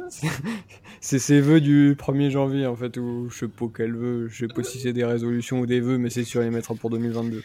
c'est 1.01 1.19
ses 1.19 1.39
vœux 1.39 1.61
du 1.61 1.95
1er 1.95 2.29
janvier 2.29 2.67
en 2.67 2.75
fait, 2.75 2.97
ou 2.97 3.29
je 3.29 3.39
sais 3.39 3.47
pas 3.47 3.65
quel 3.75 3.95
vœu, 3.95 4.27
je 4.27 4.45
sais 4.45 4.53
pas 4.53 4.63
si 4.63 4.79
c'est 4.79 4.93
des 4.93 5.05
résolutions 5.05 5.59
ou 5.59 5.65
des 5.65 5.79
vœux, 5.79 5.97
mais 5.97 6.09
c'est 6.09 6.23
sûr, 6.23 6.41
il 6.41 6.45
les 6.45 6.51
mettra 6.51 6.75
pour 6.75 6.91
2022. 6.91 7.43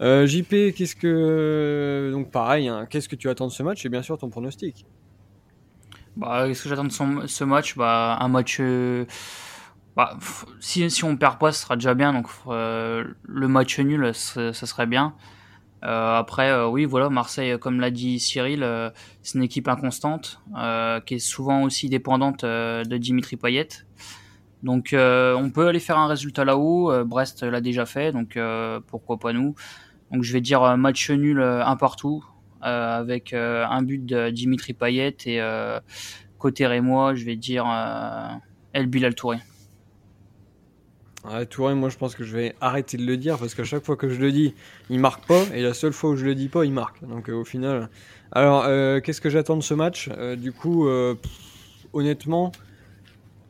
Euh, 0.00 0.26
JP, 0.26 0.74
qu'est-ce 0.74 0.94
que. 0.96 2.10
Donc 2.12 2.30
pareil, 2.30 2.68
hein, 2.68 2.86
qu'est-ce 2.88 3.08
que 3.08 3.16
tu 3.16 3.28
attends 3.28 3.46
de 3.46 3.52
ce 3.52 3.62
match 3.62 3.84
et 3.86 3.88
bien 3.88 4.02
sûr 4.02 4.18
ton 4.18 4.28
pronostic? 4.28 4.84
Bah, 6.16 6.44
qu'est-ce 6.46 6.62
que 6.62 6.68
j'attends 6.68 6.84
de 6.84 7.26
ce 7.26 7.44
match? 7.44 7.76
Bah, 7.76 8.16
Un 8.20 8.28
match. 8.28 8.58
euh, 8.60 9.04
bah, 9.96 10.18
si, 10.60 10.90
si 10.90 11.04
on 11.04 11.16
perd 11.16 11.38
pas, 11.38 11.52
ce 11.52 11.62
sera 11.62 11.76
déjà 11.76 11.94
bien. 11.94 12.12
Donc, 12.12 12.28
euh, 12.48 13.04
le 13.24 13.48
match 13.48 13.78
nul, 13.78 14.12
ce 14.14 14.52
serait 14.52 14.86
bien. 14.86 15.14
Après, 15.82 16.64
oui, 16.64 16.84
voilà, 16.84 17.10
Marseille, 17.10 17.56
comme 17.60 17.78
l'a 17.80 17.92
dit 17.92 18.18
Cyril, 18.18 18.66
c'est 19.22 19.38
une 19.38 19.44
équipe 19.44 19.68
inconstante 19.68 20.40
qui 21.06 21.14
est 21.14 21.18
souvent 21.20 21.62
aussi 21.62 21.88
dépendante 21.88 22.44
de 22.44 22.96
Dimitri 22.96 23.36
Payet. 23.36 23.68
Donc, 24.64 24.88
on 24.92 25.50
peut 25.54 25.68
aller 25.68 25.78
faire 25.78 25.98
un 25.98 26.08
résultat 26.08 26.44
là-haut. 26.44 27.04
Brest 27.04 27.44
l'a 27.44 27.60
déjà 27.60 27.86
fait, 27.86 28.10
donc 28.10 28.36
pourquoi 28.88 29.18
pas 29.18 29.32
nous. 29.32 29.54
Donc, 30.12 30.22
je 30.22 30.32
vais 30.32 30.40
dire 30.40 30.62
euh, 30.62 30.76
match 30.76 31.10
nul, 31.10 31.40
euh, 31.40 31.64
un 31.64 31.76
partout, 31.76 32.24
euh, 32.64 32.98
avec 32.98 33.32
un 33.32 33.82
but 33.82 34.04
de 34.04 34.30
Dimitri 34.30 34.72
Payet 34.72 35.16
et 35.26 35.40
côté 36.38 36.66
Rémois, 36.66 37.14
je 37.14 37.24
vais 37.24 37.36
dire 37.36 37.66
El 38.72 38.86
Bilal 38.86 39.14
Touré. 39.14 39.38
Touré, 41.50 41.74
moi 41.74 41.88
je 41.88 41.96
pense 41.96 42.14
que 42.14 42.22
je 42.22 42.36
vais 42.36 42.54
arrêter 42.60 42.96
de 42.96 43.04
le 43.04 43.16
dire 43.16 43.36
parce 43.36 43.54
qu'à 43.54 43.64
chaque 43.64 43.84
fois 43.84 43.96
que 43.96 44.08
je 44.08 44.20
le 44.20 44.30
dis, 44.30 44.54
il 44.90 45.00
marque 45.00 45.26
pas 45.26 45.42
et 45.52 45.60
la 45.60 45.74
seule 45.74 45.92
fois 45.92 46.10
où 46.10 46.16
je 46.16 46.24
le 46.24 46.36
dis 46.36 46.48
pas, 46.48 46.64
il 46.64 46.72
marque. 46.72 47.04
Donc 47.04 47.28
au 47.28 47.44
final. 47.44 47.88
Alors, 48.32 48.64
qu'est-ce 49.02 49.20
que 49.20 49.30
j'attends 49.30 49.56
de 49.56 49.62
ce 49.62 49.74
match? 49.74 50.08
Du 50.38 50.52
coup, 50.52 50.88
honnêtement, 51.92 52.52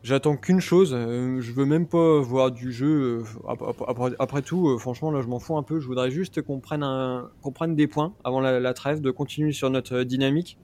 j'attends 0.03 0.37
qu'une 0.37 0.59
chose. 0.59 0.93
euh, 0.93 1.39
je 1.41 1.51
veux 1.51 1.65
même 1.65 1.87
pas 1.87 2.19
voir 2.19 2.51
du 2.51 2.71
jeu. 2.71 3.21
euh, 3.21 3.23
ap- 3.47 3.61
ap- 3.61 3.83
après, 3.87 4.11
après 4.19 4.41
tout, 4.41 4.69
euh, 4.69 4.77
franchement, 4.77 5.11
là 5.11 5.21
je 5.21 5.27
m'en 5.27 5.39
fous 5.39 5.57
un 5.57 5.63
peu. 5.63 5.79
Je 5.79 5.87
voudrais 5.87 6.11
juste 6.11 6.41
qu'on 6.41 6.59
prenne, 6.59 6.83
un, 6.83 7.29
qu'on 7.41 7.51
prenne 7.51 7.75
des 7.75 7.87
points 7.87 8.13
avant 8.23 8.39
la, 8.41 8.59
la 8.59 8.73
trêve, 8.73 9.01
de 9.01 9.11
continuer 9.11 9.51
sur 9.51 9.69
notre 9.69 9.95
euh, 9.97 10.05
dynamique. 10.05 10.57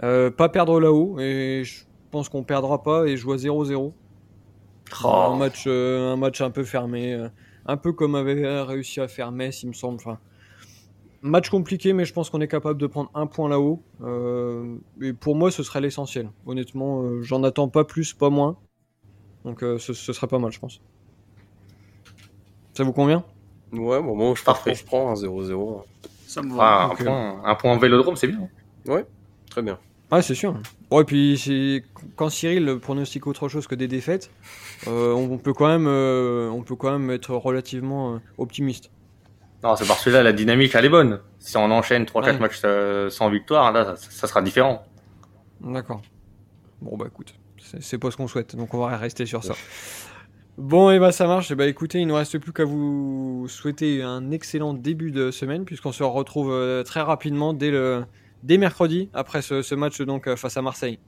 Pas 0.00 0.48
perdre 0.48 0.80
là-haut 0.80 1.18
et 1.18 1.62
je 1.64 1.84
pense 2.10 2.28
qu'on 2.28 2.44
perdra 2.44 2.82
pas 2.82 3.06
et 3.06 3.16
je 3.16 3.24
vois 3.24 3.36
0-0. 3.36 3.92
Un 5.34 5.36
match, 5.36 5.64
euh, 5.66 6.12
un 6.12 6.16
match 6.16 6.40
un 6.40 6.50
peu 6.50 6.64
fermé, 6.64 7.26
un 7.66 7.76
peu 7.76 7.92
comme 7.92 8.14
avait 8.14 8.62
réussi 8.62 9.00
à 9.00 9.08
faire 9.08 9.32
Metz, 9.32 9.62
il 9.62 9.68
me 9.68 9.72
semble. 9.74 9.96
Enfin, 9.96 10.18
match 11.22 11.50
compliqué, 11.50 11.92
mais 11.92 12.04
je 12.04 12.12
pense 12.12 12.30
qu'on 12.30 12.40
est 12.40 12.48
capable 12.48 12.80
de 12.80 12.86
prendre 12.86 13.10
un 13.14 13.26
point 13.26 13.48
là-haut. 13.48 13.82
Euh, 14.02 14.76
et 15.00 15.12
pour 15.12 15.36
moi, 15.36 15.50
ce 15.50 15.62
serait 15.62 15.80
l'essentiel. 15.80 16.30
Honnêtement, 16.46 17.02
euh, 17.02 17.22
j'en 17.22 17.42
attends 17.42 17.68
pas 17.68 17.84
plus, 17.84 18.12
pas 18.14 18.30
moins. 18.30 18.56
Donc, 19.44 19.62
euh, 19.62 19.78
ce, 19.78 19.92
ce 19.92 20.12
serait 20.12 20.26
pas 20.26 20.38
mal, 20.38 20.52
je 20.52 20.58
pense. 20.58 20.80
Ça 22.74 22.84
vous 22.84 22.92
convient? 22.92 23.24
Ouais, 23.72 24.00
bon, 24.00 24.16
bon 24.16 24.34
je, 24.34 24.44
Parfait. 24.44 24.74
je 24.74 24.84
prends 24.84 25.10
un 25.10 25.14
0-0. 25.14 25.82
Ça 26.26 26.42
me 26.42 26.54
Ah, 26.58 26.90
un, 26.92 26.94
point, 26.94 27.42
un 27.44 27.54
point 27.54 27.72
en 27.72 27.78
vélodrome, 27.78 28.16
c'est 28.16 28.28
bien. 28.28 28.48
Très 29.50 29.62
bien. 29.62 29.78
Ouais, 30.10 30.22
c'est 30.22 30.34
sûr. 30.34 30.54
Bon, 30.90 31.00
et 31.00 31.04
puis 31.04 31.36
c'est- 31.38 31.84
quand 32.16 32.30
Cyril 32.30 32.78
pronostique 32.80 33.26
autre 33.26 33.48
chose 33.48 33.66
que 33.66 33.74
des 33.74 33.88
défaites, 33.88 34.30
euh, 34.86 35.12
on 35.12 35.36
peut 35.36 35.52
quand 35.52 35.66
même, 35.68 35.86
euh, 35.86 36.48
on 36.50 36.62
peut 36.62 36.76
quand 36.76 36.90
même 36.98 37.10
être 37.10 37.34
relativement 37.34 38.14
euh, 38.14 38.18
optimiste. 38.38 38.90
Non, 39.64 39.74
c'est 39.76 39.86
parce 39.88 40.04
que 40.04 40.10
là, 40.10 40.22
la 40.22 40.32
dynamique, 40.32 40.74
elle 40.74 40.84
est 40.84 40.88
bonne. 40.90 41.20
Si 41.40 41.56
on 41.56 41.64
enchaîne 41.70 42.04
3-4 42.04 42.24
Ouais. 42.24 42.38
matchs 42.38 42.60
euh, 42.64 43.10
sans 43.10 43.28
victoire, 43.28 43.72
là, 43.72 43.96
ça, 43.96 44.08
ça 44.10 44.26
sera 44.28 44.40
différent. 44.42 44.84
D'accord. 45.60 46.00
Bon 46.80 46.96
bah 46.96 47.06
écoute, 47.08 47.34
c'est 47.80 47.98
pas 47.98 48.12
ce 48.12 48.16
qu'on 48.16 48.28
souhaite, 48.28 48.54
donc 48.54 48.72
on 48.72 48.78
va 48.78 48.96
rester 48.96 49.26
sur 49.26 49.42
ça. 49.42 49.54
Bon 50.56 50.90
et 50.90 51.00
bah 51.00 51.10
ça 51.10 51.26
marche, 51.26 51.50
et 51.50 51.56
bah 51.56 51.66
écoutez, 51.66 51.98
il 51.98 52.06
ne 52.06 52.12
reste 52.12 52.38
plus 52.38 52.52
qu'à 52.52 52.64
vous 52.64 53.46
souhaiter 53.48 54.02
un 54.02 54.30
excellent 54.30 54.74
début 54.74 55.10
de 55.10 55.32
semaine, 55.32 55.64
puisqu'on 55.64 55.90
se 55.92 56.04
retrouve 56.04 56.52
euh, 56.52 56.84
très 56.84 57.00
rapidement 57.00 57.52
dès 57.54 57.72
le, 57.72 58.04
dès 58.44 58.58
mercredi 58.58 59.10
après 59.12 59.42
ce, 59.42 59.62
ce 59.62 59.74
match 59.74 60.00
donc 60.02 60.32
face 60.36 60.56
à 60.56 60.62
Marseille. 60.62 61.00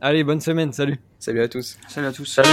Allez, 0.00 0.22
bonne 0.22 0.40
semaine, 0.40 0.72
salut. 0.72 1.00
Salut 1.18 1.42
à 1.42 1.48
tous. 1.48 1.76
Salut 1.88 2.06
à 2.06 2.12
tous. 2.12 2.24
Salut 2.26 2.48